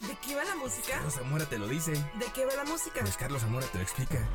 [0.00, 0.94] ¿De qué va la música?
[0.94, 1.92] Carlos Zamora te lo dice.
[1.92, 3.00] ¿De qué va la música?
[3.02, 4.26] Pues Carlos Zamora te lo explica.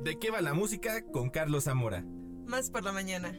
[0.00, 2.02] ¿De qué va la música con Carlos Zamora?
[2.46, 3.36] Más por la mañana.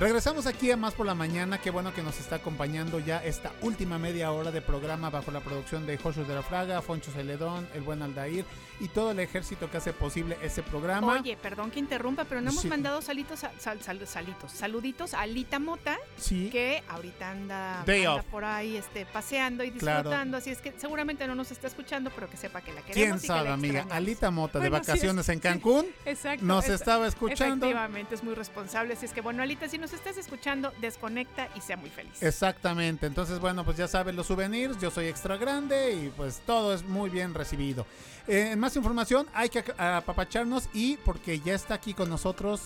[0.00, 1.58] Regresamos aquí a Más por la Mañana.
[1.60, 5.40] Qué bueno que nos está acompañando ya esta última media hora de programa bajo la
[5.40, 8.46] producción de Joshua de la Fraga, Foncho Celedón, el buen Aldair
[8.80, 11.12] y todo el ejército que hace posible ese programa.
[11.20, 12.68] Oye, perdón que interrumpa, pero no hemos Sí.
[12.68, 16.48] mandado salitos, sal- sal- salitos, saluditos a Alita Mota, Sí.
[16.50, 17.84] que ahorita anda,
[18.30, 19.98] por ahí este, paseando y Claro.
[20.04, 22.94] disfrutando, así es que seguramente no nos está escuchando, pero que sepa que la queremos.
[22.94, 23.86] ¿Quién y que sabe, la amiga?
[23.90, 25.84] Alita Mota de Bueno, sí, vacaciones es- en Cancún.
[26.06, 26.42] Exacto.
[26.46, 27.66] Nos es- estaba escuchando.
[27.66, 28.94] Efectivamente, es muy responsable.
[28.94, 32.22] Así es que, bueno, Alita, si nos estás escuchando, desconecta y sea muy feliz.
[32.22, 36.72] Exactamente, entonces bueno, pues ya saben los souvenirs, yo soy extra grande y pues todo
[36.74, 37.86] es muy bien recibido.
[38.28, 42.60] Eh, más información, hay que ac- apapacharnos y porque ya está aquí con nosotros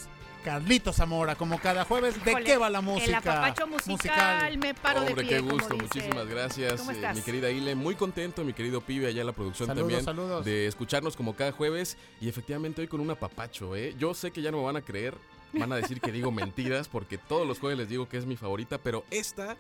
[0.44, 3.06] Carlitos Zamora, como cada jueves, ¿de Híjole, qué va la música?
[3.06, 5.30] El apapacho musical, me paro Hombre, de pie.
[5.30, 7.74] qué gusto, muchísimas gracias, ¿Cómo eh, mi querida Ile.
[7.74, 10.44] Muy contento, mi querido Pibe, allá en la producción Saludos, también, saludos.
[10.44, 11.96] de escucharnos como cada jueves.
[12.20, 13.94] Y efectivamente hoy con un apapacho, ¿eh?
[13.98, 15.14] Yo sé que ya no me van a creer,
[15.59, 18.36] van a decir que digo mentiras, porque todos los jueves les digo que es mi
[18.36, 19.57] favorita, pero esta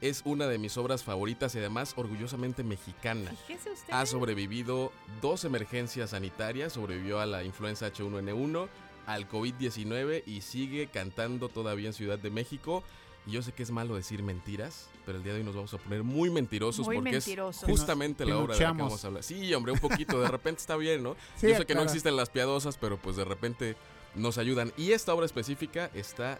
[0.00, 3.32] es una de mis obras favoritas y además orgullosamente mexicana.
[3.46, 3.92] Fíjese usted.
[3.92, 4.92] Ha sobrevivido
[5.22, 8.68] dos emergencias sanitarias, sobrevivió a la influenza H1N1,
[9.06, 12.82] al COVID-19 y sigue cantando todavía en Ciudad de México.
[13.26, 15.72] Y yo sé que es malo decir mentiras, pero el día de hoy nos vamos
[15.72, 17.62] a poner muy mentirosos Muy porque mentirosos.
[17.62, 19.22] es justamente la obra de la que vamos a hablar.
[19.22, 21.16] Sí, hombre, un poquito, de repente está bien, ¿no?
[21.36, 23.76] Sí, yo sé que no existen las piadosas, pero pues de repente
[24.14, 24.72] nos ayudan.
[24.76, 26.38] Y esta obra específica está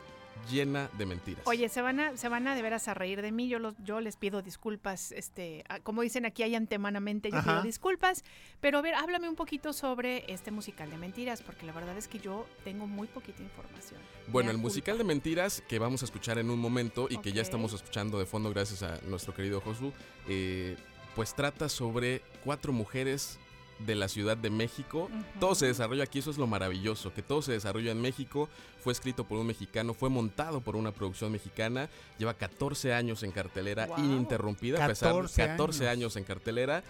[0.51, 1.47] llena de mentiras.
[1.47, 3.49] Oye, se van a, se van a de veras a reír de mí.
[3.49, 7.53] Yo los, yo les pido disculpas, este, a- como dicen aquí hay antemanamente, yo Ajá.
[7.53, 8.25] pido disculpas.
[8.61, 12.09] Pero a ver, háblame un poquito sobre este musical de mentiras, porque la verdad es
[12.09, 14.01] que yo tengo muy poquita información.
[14.27, 14.69] Bueno, el culpa.
[14.69, 18.19] musical de mentiras que vamos a escuchar en un momento y que ya estamos escuchando
[18.19, 19.93] de fondo gracias a nuestro querido Josu,
[20.29, 20.77] eh,
[21.15, 23.39] pues trata sobre cuatro mujeres
[23.81, 25.11] de la Ciudad de México.
[25.41, 28.49] Todo se desarrolla aquí, eso es lo maravilloso, que todo se desarrolla en México,
[28.83, 33.33] fue escrito por un mexicano, fue montado por una producción mexicana, lleva 14 años en
[33.33, 33.99] cartelera Wow.
[33.99, 35.93] ininterrumpida, a pesar de 14 14 años.
[35.93, 36.83] años en cartelera.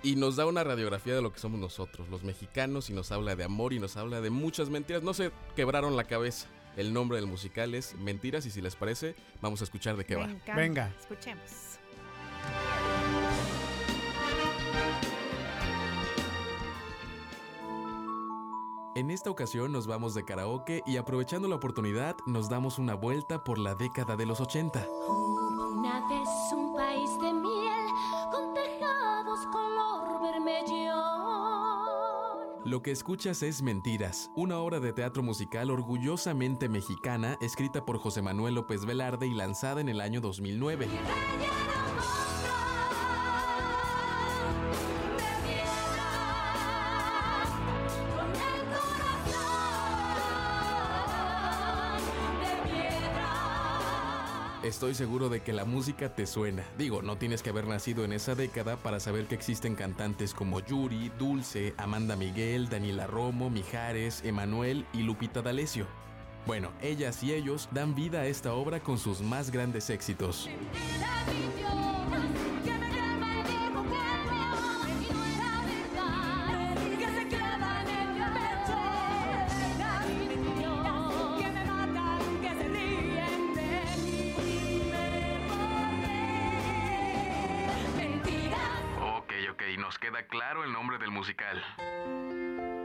[0.00, 3.34] Y nos da una radiografía de lo que somos nosotros, los mexicanos, y nos habla
[3.34, 5.02] de amor y nos habla de muchas mentiras.
[5.02, 6.46] No se quebraron la cabeza.
[6.76, 10.14] El nombre del musical es Mentiras y si les parece, vamos a escuchar de qué
[10.16, 10.30] Me va.
[10.30, 10.54] encanta.
[10.54, 10.92] Venga.
[11.00, 11.50] Escuchemos.
[18.98, 23.44] En esta ocasión nos vamos de karaoke y aprovechando la oportunidad nos damos una vuelta
[23.44, 24.84] por la década de los 80.
[24.88, 27.86] Hubo una vez un país de miel
[28.32, 30.98] con tejados color vermellón.
[32.64, 38.20] Lo que escuchas es Mentiras, una obra de teatro musical orgullosamente mexicana escrita por José
[38.20, 40.88] Manuel López Velarde y lanzada en el año 2009.
[54.68, 56.62] Estoy seguro de que la música te suena.
[56.76, 60.60] Digo, no tienes que haber nacido en esa década para saber que existen cantantes como
[60.60, 65.86] Yuri, Dulce, Amanda Miguel, Daniela Romo, Mijares, Emanuel y Lupita D'Alessio.
[66.46, 70.50] Bueno, ellas y ellos dan vida a esta obra con sus más grandes éxitos.
[90.08, 91.62] Queda claro el nombre del musical.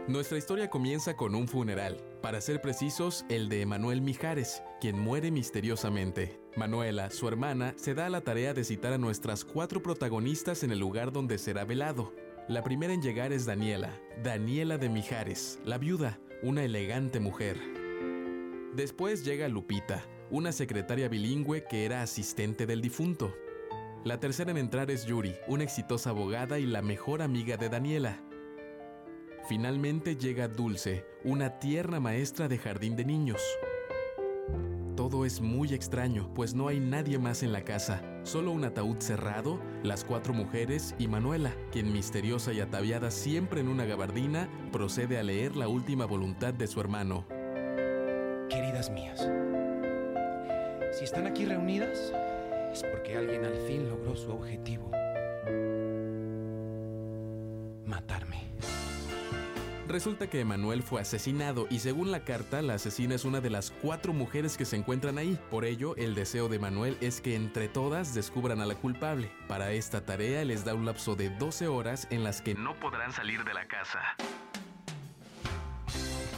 [0.10, 5.32] Nuestra historia comienza con un funeral, para ser precisos, el de Emanuel Mijares, quien muere
[5.32, 6.38] misteriosamente.
[6.58, 10.72] Manuela, su hermana, se da a la tarea de citar a nuestras cuatro protagonistas en
[10.72, 12.14] el lugar donde será velado.
[12.50, 17.58] La primera en llegar es Daniela, Daniela de Mijares, la viuda, una elegante mujer.
[18.76, 23.34] Después llega Lupita, una secretaria bilingüe que era asistente del difunto.
[24.04, 28.20] La tercera en entrar es Yuri, una exitosa abogada y la mejor amiga de Daniela.
[29.48, 33.42] Finalmente llega Dulce, una tierna maestra de jardín de niños.
[34.98, 39.00] todo es muy extraño, pues no hay nadie más en la casa, solo un ataúd
[39.00, 45.18] cerrado, las cuatro mujeres y Manuela, quien misteriosa y ataviada siempre en una gabardina, procede
[45.18, 47.26] a leer la última voluntad de su hermano.
[48.50, 49.28] Queridas mías,
[50.92, 52.14] si están aquí reunidas
[52.74, 54.90] es porque alguien al fin logró su objetivo.
[57.86, 58.42] Matarme.
[59.88, 63.70] Resulta que Emanuel fue asesinado y según la carta, la asesina es una de las
[63.70, 65.38] cuatro mujeres que se encuentran ahí.
[65.52, 69.30] Por ello, el deseo de Manuel es que entre todas descubran a la culpable.
[69.48, 73.12] Para esta tarea les da un lapso de 12 horas en las que no podrán
[73.12, 74.00] salir de la casa.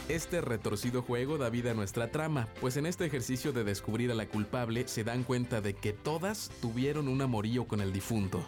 [0.08, 4.14] Este retorcido juego da vida a nuestra trama, pues en este ejercicio de descubrir a
[4.14, 8.46] la culpable se dan cuenta de que todas tuvieron un amorío con el difunto.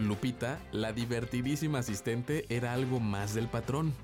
[0.00, 3.94] Lupita, la divertidísima asistente, era algo más del patrón.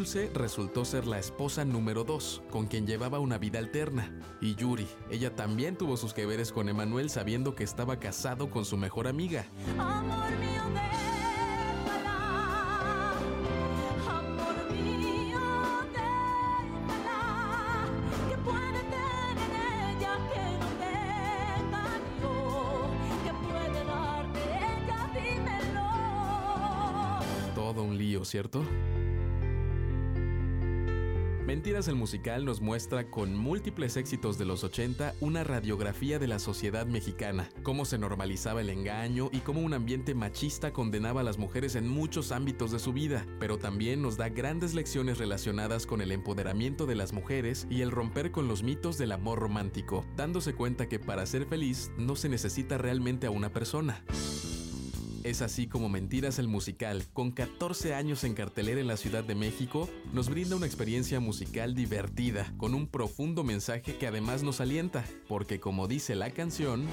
[0.00, 4.10] Dulce resultó ser la esposa número 2, con quien llevaba una vida alterna.
[4.40, 8.64] Y Yuri, ella también tuvo sus que veres con Emanuel sabiendo que estaba casado con
[8.64, 9.44] su mejor amiga.
[9.78, 12.16] Amor mío, déjala.
[14.08, 15.38] Amor mío,
[15.92, 17.20] déjala.
[18.30, 19.36] ¿Qué puede tener
[19.98, 21.84] ella que no tenga
[22.22, 22.34] yo?
[23.22, 24.98] ¿Qué puede darte ella?
[25.12, 25.92] Dímelo.
[27.54, 28.64] Todo un lío, ¿cierto?
[31.60, 36.38] Mentiras el musical nos muestra con múltiples éxitos de los 80 una radiografía de la
[36.38, 41.36] sociedad mexicana, cómo se normalizaba el engaño y cómo un ambiente machista condenaba a las
[41.36, 46.00] mujeres en muchos ámbitos de su vida, pero también nos da grandes lecciones relacionadas con
[46.00, 50.54] el empoderamiento de las mujeres y el romper con los mitos del amor romántico, dándose
[50.54, 54.02] cuenta que para ser feliz no se necesita realmente a una persona.
[55.22, 59.34] Es así como Mentiras el musical, con 14 años en cartelera en la Ciudad de
[59.34, 65.04] México, nos brinda una experiencia musical divertida, con un profundo mensaje que además nos alienta,
[65.28, 66.86] porque como dice la canción,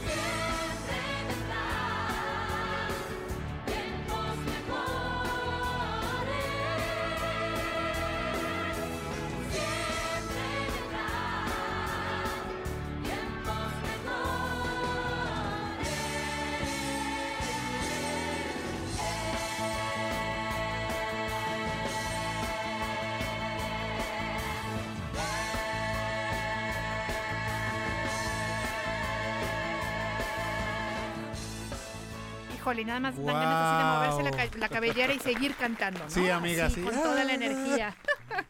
[32.87, 36.09] nada más dan ganas así de moverse la, cabellera y seguir cantando, ¿no?
[36.09, 36.81] Sí, amiga, sí.
[36.81, 37.93] Con toda la energía.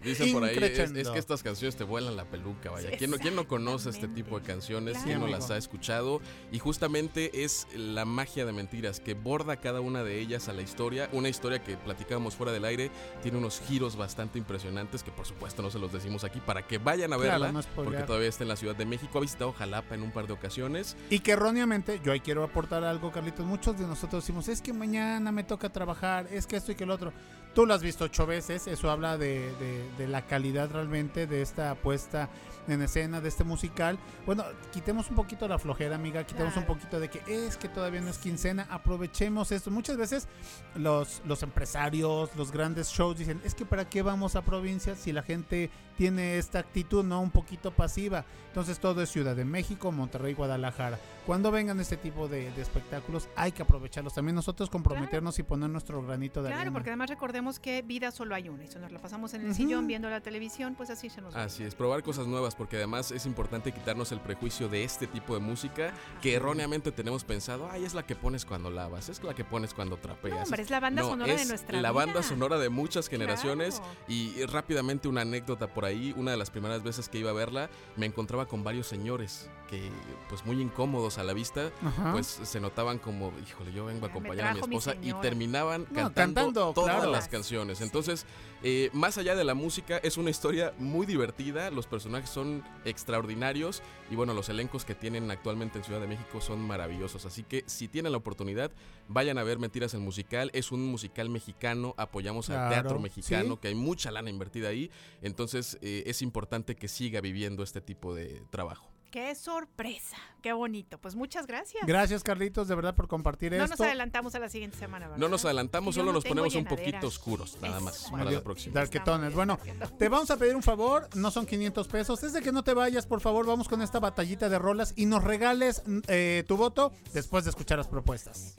[0.08, 2.92] Dicen por ahí, es, que estas canciones te vuelan la peluca, vaya.
[2.98, 4.94] ¿Quién no, quién no conoce este tipo de canciones?
[4.94, 5.06] Claro.
[5.06, 6.22] ¿Quién no las ha escuchado?
[6.52, 10.62] Y justamente es la magia de mentiras, que borda cada una de ellas a la
[10.62, 11.10] historia.
[11.12, 12.92] Una historia que platicábamos fuera del aire,
[13.22, 16.78] tiene unos giros bastante impresionantes, que por supuesto no se los decimos aquí, para que
[16.78, 19.18] vayan a verla, porque todavía está en la Ciudad de México.
[19.18, 20.96] Ha visitado Jalapa en un par de ocasiones.
[21.10, 23.46] Y que erróneamente, yo ahí quiero aportar algo, Carlitos.
[23.46, 26.84] Muchos de nosotros decimos, es que mañana me toca trabajar, es que esto y que
[26.84, 27.14] el otro.
[27.58, 31.42] Tú lo has visto ocho veces, eso habla de, de- de la calidad realmente de
[31.42, 32.30] esta puesta
[32.68, 33.98] en escena, de este musical.
[34.26, 36.74] Bueno, quitemos un poquito la flojera, amiga, quitemos un Claro.
[36.80, 39.72] poquito de que es que todavía no es quincena, aprovechemos esto.
[39.72, 40.28] Muchas veces
[40.76, 45.12] los, los empresarios, los grandes shows dicen, es que para qué vamos a provincias si
[45.12, 47.22] la gente tiene esta actitud, ¿no?
[47.22, 48.24] Un poquito pasiva.
[48.50, 51.00] Entonces todo es Ciudad de México, Monterrey, Guadalajara.
[51.26, 54.14] Cuando vengan este tipo de, de espectáculos hay que aprovecharlos.
[54.14, 56.74] También nosotros comprometernos y poner nuestro granito de Claro, arena.
[56.74, 58.64] porque además recordemos que vida solo hay una.
[58.64, 61.36] Y si nos la pasamos en el sillón viendo la televisión, pues así se nos
[61.36, 61.44] va.
[61.44, 65.34] Así es, probar cosas nuevas, porque además es importante quitarnos el prejuicio de este tipo
[65.34, 69.34] de música que erróneamente tenemos pensado, ay, es la que pones cuando lavas, es la
[69.34, 70.38] que pones cuando trapeas.
[70.38, 73.76] No, hombre, es la banda sonora de es nuestra La banda sonora de muchas generaciones.
[73.76, 73.96] Claro.
[74.08, 77.70] Y rápidamente una anécdota por ahí, una de las primeras veces que iba a verla,
[77.96, 79.90] me encontraba con varios señores que,
[80.30, 82.12] pues muy incómodos a la vista, Ajá.
[82.14, 85.96] pues se notaban como, híjole, yo vengo a acompañar a mi esposa y terminaban No,
[86.14, 87.12] cantando, cantando, todas claro.
[87.12, 87.82] las canciones.
[87.82, 88.26] Entonces,
[88.64, 93.84] eh, más allá de la música, es una historia muy divertida, los personajes son extraordinarios
[94.10, 97.26] y bueno, los elencos que tienen actualmente en Ciudad de México son maravillosos.
[97.26, 98.72] Así que si tienen la oportunidad,
[99.08, 100.50] vayan a ver Mentiras el Musical.
[100.54, 103.60] Es un musical mexicano, apoyamos al teatro mexicano, sí.
[103.62, 104.90] que hay mucha lana invertida ahí.
[105.22, 108.97] Entonces, eh, es importante que siga viviendo este tipo de trabajo.
[109.12, 110.18] ¡Qué sorpresa!
[110.42, 110.98] ¡Qué bonito!
[110.98, 111.86] Pues muchas gracias.
[111.88, 113.84] Gracias, Carlitos, de verdad, por compartir No nos esto.
[113.86, 115.18] adelantamos a la siguiente semana, ¿verdad?
[115.20, 118.74] No nos adelantamos, solo no nos ponemos un poquito oscuros, nada más, para la próxima.
[118.74, 119.34] darketones.
[119.34, 119.60] Bueno,
[119.98, 122.22] te vamos a pedir un favor, no son 500 pesos.
[122.22, 125.24] Desde que no te vayas, por favor, vamos con esta batallita de rolas y nos
[125.24, 128.56] regales eh, tu voto después de escuchar las propuestas.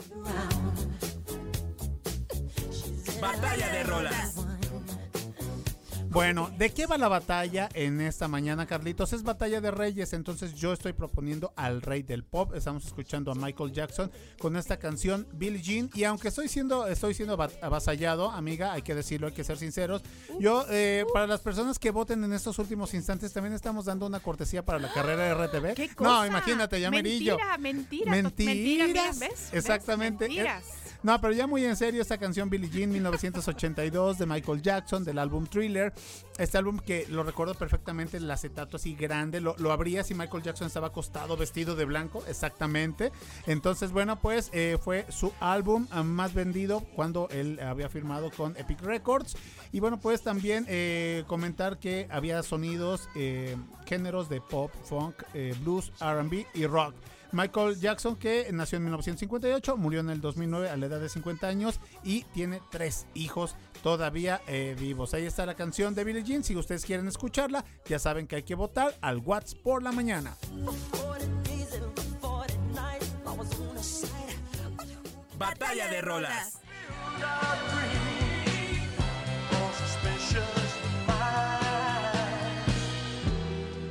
[3.20, 4.34] Batalla de rolas.
[6.10, 9.12] Bueno, ¿de qué va la batalla en esta mañana, Carlitos?
[9.12, 12.54] Es batalla de reyes, entonces yo estoy proponiendo al rey del pop.
[12.54, 15.90] Estamos escuchando a Michael Jackson con esta canción Billie Jean.
[15.94, 19.58] Y aunque estoy siendo, estoy siendo ava- avasallado, amiga, hay que decirlo, hay que ser
[19.58, 20.02] sinceros.
[20.40, 24.20] Yo, eh, para las personas que voten en estos últimos instantes, también estamos dando una
[24.20, 25.74] cortesía para la carrera de RTV.
[25.74, 27.36] ¿Qué No, imagínate, ya merillo.
[27.36, 28.10] Mentira, mentira.
[28.10, 29.18] Mentira, mira, Mentiras.
[29.18, 29.28] ¿ves?
[29.30, 29.48] ¿Ves?
[29.52, 30.26] Exactamente.
[30.26, 30.64] Mentiras.
[31.00, 35.18] No, pero ya muy en serio, esta canción Billie Jean 1982 de Michael Jackson del
[35.18, 35.92] álbum Thriller.
[36.38, 40.66] Este álbum que lo recuerdo perfectamente, el acetato así grande, lo, lo si Michael Jackson
[40.66, 43.12] estaba acostado vestido de blanco, exactamente.
[43.46, 48.56] Entonces, bueno, pues eh, fue su álbum ah, más vendido cuando él había firmado con
[48.56, 49.36] Epic Records.
[49.70, 55.14] Y bueno, pues también eh, comentar que había sonidos, eh, géneros de pop, funk,
[55.62, 56.94] blues, RB y rock.
[57.32, 61.46] Michael Jackson, que nació en 1958, murió en el 2009 a la edad de 50
[61.46, 65.14] años y tiene tres hijos todavía eh, vivos.
[65.14, 66.42] Ahí está la canción de Billie Jean.
[66.42, 70.36] Si ustedes quieren escucharla, ya saben que hay que votar al What's por la mañana.
[75.38, 76.58] Batalla de rolas.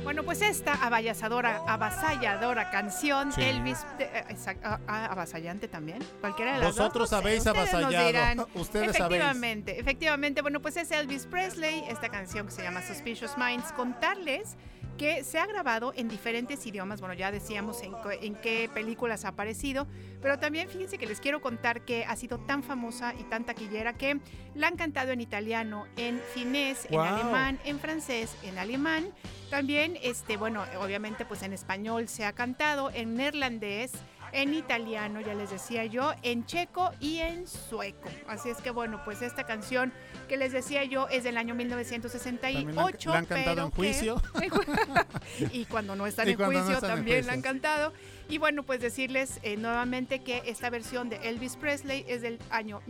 [0.08, 3.42] Bueno, pues esta avasalladora, avasalladora canción, Sí.
[3.42, 7.12] Elvis, eh, exact- ah, ah, avasallante también, cualquiera de las Vosotros dos.
[7.12, 8.06] no habéis avasallado.
[8.06, 8.38] dirán.
[8.54, 9.20] Ustedes sabéis.
[9.20, 14.56] efectivamente, efectivamente, bueno, pues es Elvis Presley, esta canción que se llama Suspicious Minds, contarles
[14.98, 19.28] que se ha grabado en diferentes idiomas, bueno, ya decíamos en, en qué películas ha
[19.28, 19.86] aparecido,
[20.20, 23.94] pero también fíjense que les quiero contar que ha sido tan famosa y tan taquillera
[23.96, 24.20] que
[24.54, 27.02] la han cantado en italiano, en finés, en Wow.
[27.04, 29.08] alemán, en francés, en alemán,
[29.50, 33.92] también, este, bueno, obviamente pues en español se ha cantado, en neerlandés,
[34.32, 38.08] en italiano, ya les decía yo, en checo y en sueco.
[38.28, 39.92] Así es que bueno, pues esta canción
[40.28, 42.52] que les decía yo es del año 1968.
[42.66, 44.22] También la han- la han cantado en que- juicio.
[45.52, 47.92] y cuando no están en cuando no juicio están en también la han cantado.
[48.28, 52.82] Y bueno, pues decirles eh, nuevamente que esta versión de Elvis Presley es del año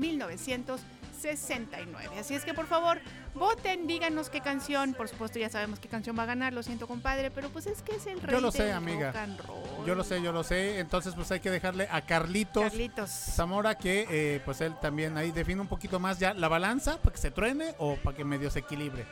[1.22, 2.18] 1969.
[2.18, 2.98] Así es que por favor,
[3.34, 4.94] voten, díganos qué canción.
[4.94, 7.82] Por supuesto, ya sabemos qué canción va a ganar, lo siento, compadre, pero pues es
[7.82, 9.08] que es el rey Yo lo sé, del amiga.
[9.12, 9.86] rock and roll.
[9.86, 10.78] Yo lo sé, yo lo sé.
[10.78, 13.10] Entonces, pues hay que dejarle a Carlitos, Carlitos.
[13.10, 17.12] Zamora que, eh, pues él también ahí define un poquito más ya la balanza para
[17.14, 19.04] que se truene o para que medio se equilibre.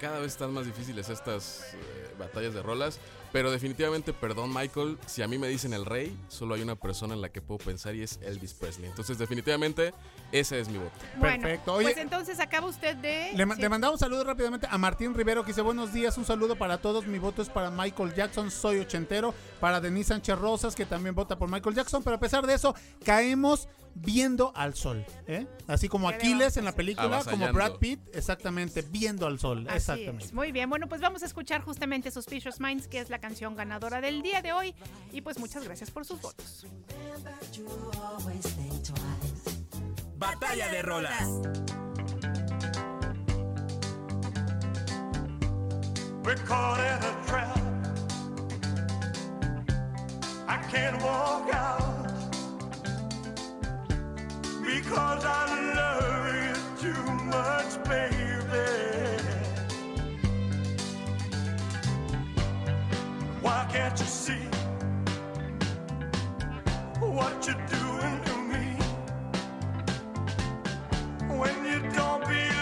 [0.00, 2.98] Cada vez están más difíciles estas eh, batallas de rolas.
[3.36, 7.12] Pero definitivamente, perdón Michael, si a mí me dicen el rey, solo hay una persona
[7.12, 8.88] en la que puedo pensar y es Elvis Presley.
[8.88, 9.92] Entonces definitivamente
[10.32, 10.90] ese es mi voto.
[11.18, 11.74] Bueno, Perfecto.
[11.74, 13.32] Oye, pues entonces acaba usted de...
[13.34, 13.60] Le, sí.
[13.60, 16.78] le mandamos un saludo rápidamente a Martín Rivero que dice buenos días, un saludo para
[16.78, 21.14] todos, mi voto es para Michael Jackson, soy ochentero, para Denise Sánchez Rosas que también
[21.14, 22.74] vota por Michael Jackson, pero a pesar de eso
[23.04, 25.46] caemos viendo al sol, ¿eh?
[25.66, 27.50] así como ¿Qué le Aquiles en la película, como.
[27.52, 30.24] Brad Pitt, exactamente, viendo al sol, Así exactamente.
[30.26, 30.32] es.
[30.32, 34.00] Muy bien, bueno, pues vamos a escuchar justamente Suspicious Minds, que es la canción ganadora
[34.00, 34.72] del día de hoy.
[35.10, 36.64] Y pues muchas gracias por sus votos.
[40.16, 41.28] Batalla de rolas.
[46.22, 47.58] We're caught in a trap.
[50.48, 52.08] I can't walk out
[54.64, 59.15] because I love you too much, baby.
[63.46, 64.44] Why can't you see
[66.98, 68.66] what you're doing to me?
[71.38, 72.55] When you don't believe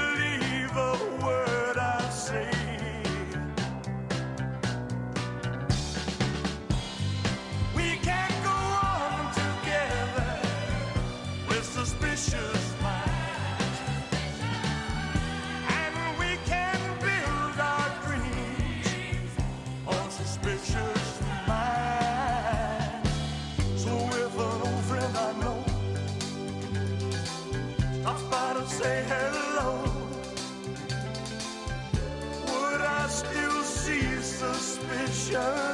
[35.34, 35.73] show.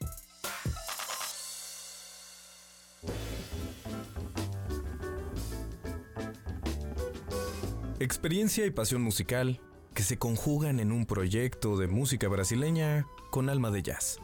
[8.01, 9.61] Experiencia y pasión musical
[9.93, 14.19] que se conjugan en un proyecto de música brasileña con alma de jazz.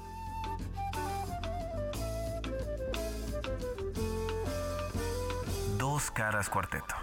[5.78, 6.95] Dos Caras Cuarteto.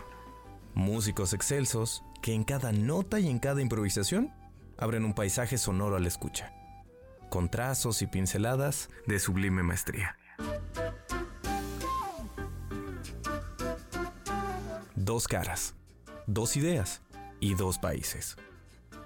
[0.74, 4.34] Músicos excelsos que en cada nota y en cada improvisación
[4.76, 6.52] abren un paisaje sonoro a la escucha,
[7.30, 10.16] con trazos y pinceladas de sublime maestría.
[14.96, 15.76] Dos caras,
[16.26, 17.02] dos ideas
[17.40, 18.36] y dos países.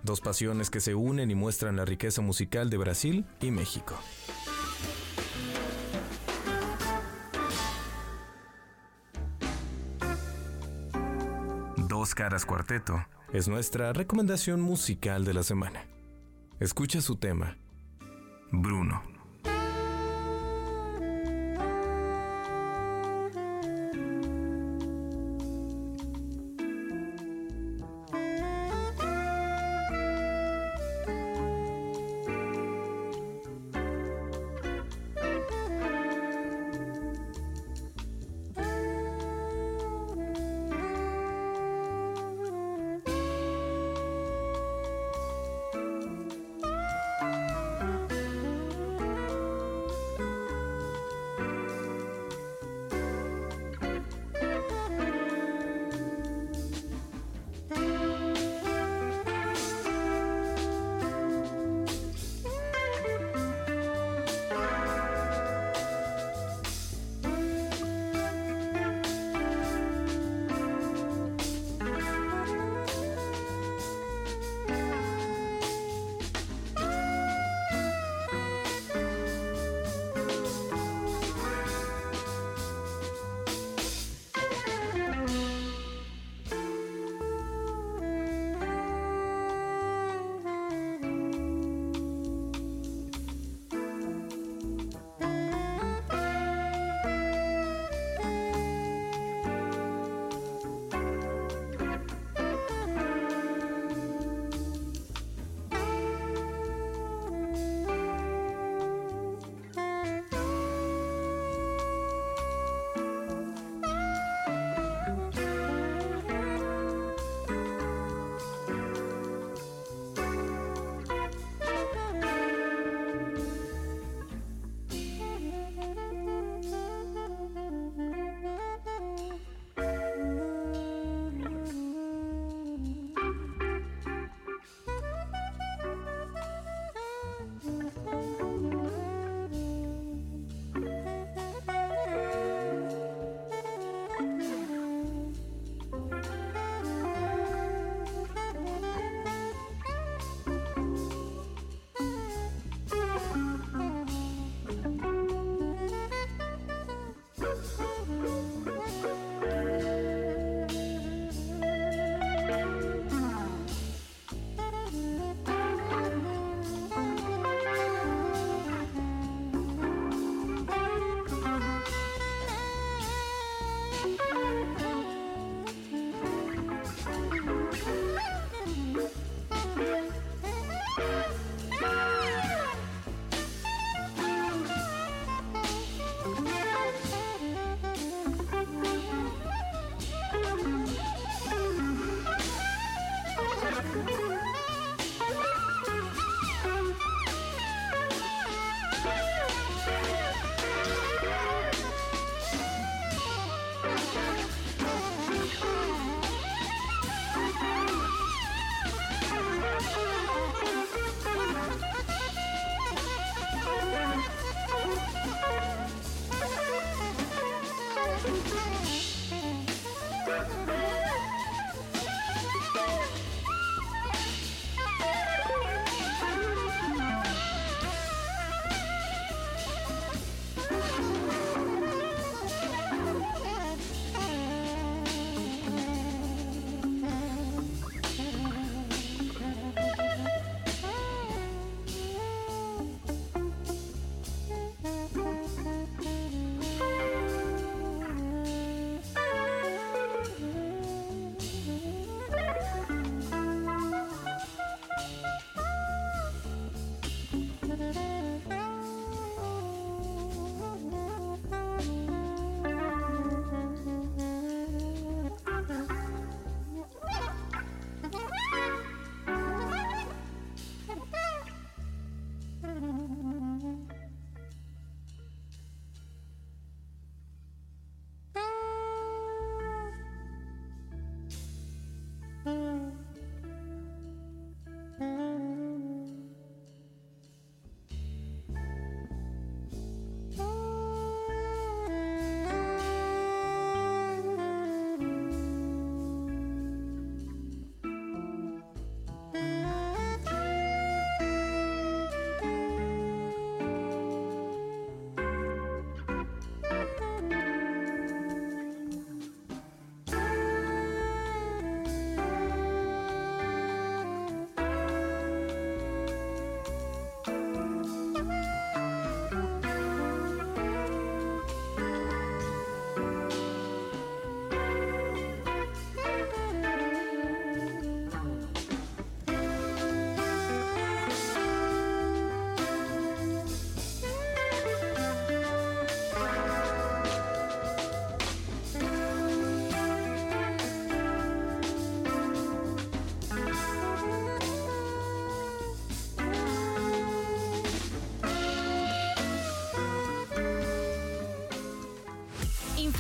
[0.03, 3.99] Dos pasiones que se unen y muestran la riqueza musical de Brasil y México.
[11.89, 15.85] Dos Caras Cuarteto es nuestra recomendación musical de la semana.
[16.61, 17.57] Escucha su tema,
[18.53, 19.18] Bruno.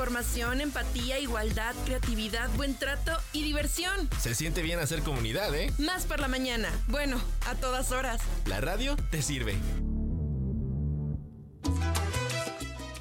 [0.09, 4.09] Información, empatía, igualdad, creatividad, buen trato y diversión.
[4.19, 5.71] Se siente bien hacer comunidad, ¿eh?
[5.77, 6.71] Más por la mañana.
[6.87, 8.23] Bueno, a todas horas.
[8.47, 9.55] La radio te sirve.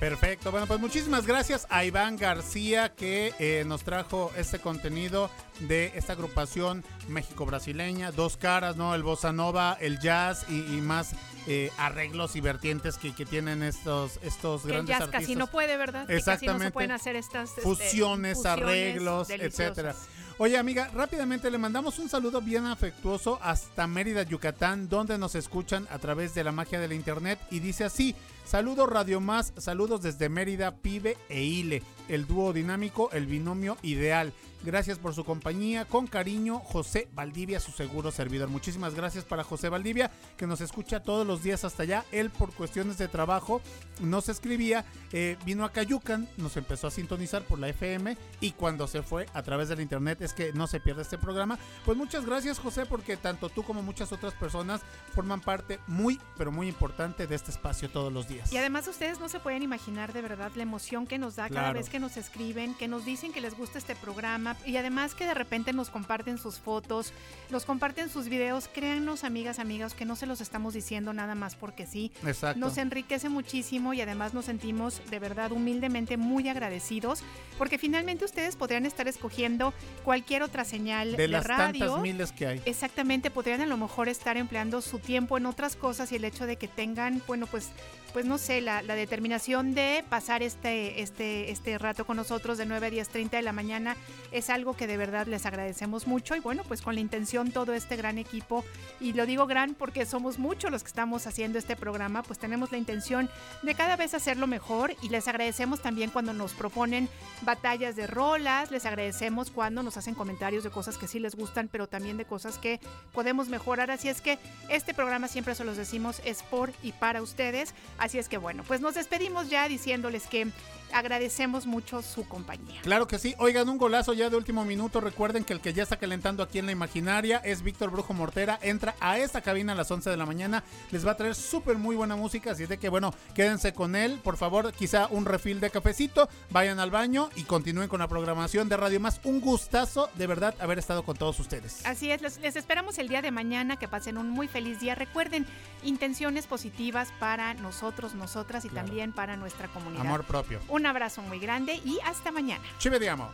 [0.01, 5.31] Perfecto, bueno, pues muchísimas gracias a Iván García que eh, nos trajo este contenido
[5.61, 8.93] de esta agrupación México-Brasileña, dos caras, ¿no?
[8.93, 11.15] El bossa nova, el jazz y, y más
[11.47, 15.21] eh, arreglos y vertientes que, que tienen estos, estos Que el grandes jazz artistas.
[15.21, 16.05] casi no puede, ¿verdad?
[16.05, 16.71] Que casi no se Exactamente.
[16.73, 19.59] pueden hacer estas este, fusiones, arreglos, deliciosas.
[19.77, 19.95] etcétera.
[20.39, 25.87] Oye, amiga, rápidamente le mandamos un saludo bien afectuoso hasta Mérida, Yucatán, donde nos escuchan
[25.89, 28.13] a través de la magia de la internet y dice así:
[28.45, 34.31] Saludos Radio Más, saludos desde Mérida, Pibe e Ile, el dúo dinámico, el binomio ideal.
[34.63, 35.85] Gracias por su compañía.
[35.85, 38.49] Con cariño, José Valdivia, su seguro servidor.
[38.49, 42.05] Muchísimas gracias para José Valdivia, que nos escucha todos los días hasta allá.
[42.11, 43.61] Él, por cuestiones de trabajo,
[43.99, 48.87] nos escribía, eh, vino a Cayucan, nos empezó a sintonizar por la FM y cuando
[48.87, 51.57] se fue a través del internet es que no se pierde este programa.
[51.85, 54.81] Pues muchas gracias, José, porque tanto tú como muchas otras personas
[55.13, 58.51] forman parte muy, pero muy importante de este espacio todos los días.
[58.51, 61.73] Y además ustedes no se pueden imaginar de verdad la emoción que nos da cada
[61.73, 65.25] vez que nos escriben, que nos dicen que les gusta este programa y además que
[65.25, 67.13] de repente nos comparten sus fotos,
[67.49, 68.69] nos comparten sus videos.
[68.73, 72.11] Créannos, amigas, amigas, que no se los estamos diciendo nada más porque sí.
[72.25, 72.59] Exacto.
[72.59, 77.23] Nos enriquece muchísimo y además nos sentimos de verdad humildemente muy agradecidos
[77.57, 81.85] porque finalmente ustedes podrían estar escogiendo cualquier otra señal de, de las radio.
[81.85, 82.61] tantas miles que hay.
[82.65, 86.45] Exactamente, podrían a lo mejor estar empleando su tiempo en otras cosas y el hecho
[86.45, 87.69] de que tengan, bueno, pues,
[88.13, 92.65] pues no sé, la, la determinación de pasar este, este, este rato con nosotros de
[92.65, 93.95] 9 a 10.30 de la mañana
[94.37, 97.73] es algo que de verdad les agradecemos mucho y bueno, pues con la intención todo
[97.73, 98.63] este gran equipo,
[98.99, 102.71] y lo digo gran porque somos muchos los que estamos haciendo este programa, pues tenemos
[102.71, 103.29] la intención
[103.63, 107.09] de cada vez hacerlo mejor y les agradecemos también cuando nos proponen
[107.41, 111.67] batallas de rolas, les agradecemos cuando nos hacen comentarios de cosas que sí les gustan,
[111.67, 112.79] pero también de cosas que
[113.13, 113.91] podemos mejorar.
[113.91, 114.37] Así es que
[114.69, 117.73] este programa siempre se los decimos es por y para ustedes.
[117.97, 120.47] Así es que bueno, pues nos despedimos ya diciéndoles que
[120.93, 122.81] agradecemos mucho su compañía.
[122.81, 123.35] Claro que sí.
[123.37, 124.99] Oigan, un golazo ya de último minuto.
[125.01, 128.59] Recuerden que el que ya está calentando aquí en la imaginaria es Víctor Brujo Mortera.
[128.61, 130.63] Entra a esta cabina a las 11 de la mañana.
[130.91, 132.51] Les va a traer súper muy buena música.
[132.51, 134.19] Así de que, bueno, quédense con él.
[134.23, 136.29] Por favor, quizá un refil de cafecito.
[136.49, 139.19] Vayan al baño y continúen con la programación de Radio Más.
[139.23, 141.85] Un gustazo, de verdad, haber estado con todos ustedes.
[141.85, 144.95] Así es, les, les esperamos el día de mañana, que pasen un muy feliz día.
[144.95, 145.45] Recuerden,
[145.83, 148.87] intenciones positivas para nosotros, nosotras y Claro.
[148.87, 150.01] también para nuestra comunidad.
[150.05, 150.59] Amor propio.
[150.67, 152.63] Un abrazo muy grande y hasta mañana.
[152.79, 153.31] Ci vediamo.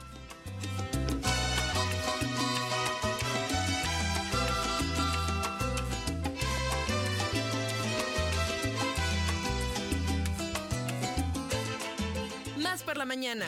[12.57, 13.45] Más por la mañana.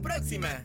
[0.00, 0.64] Próxima.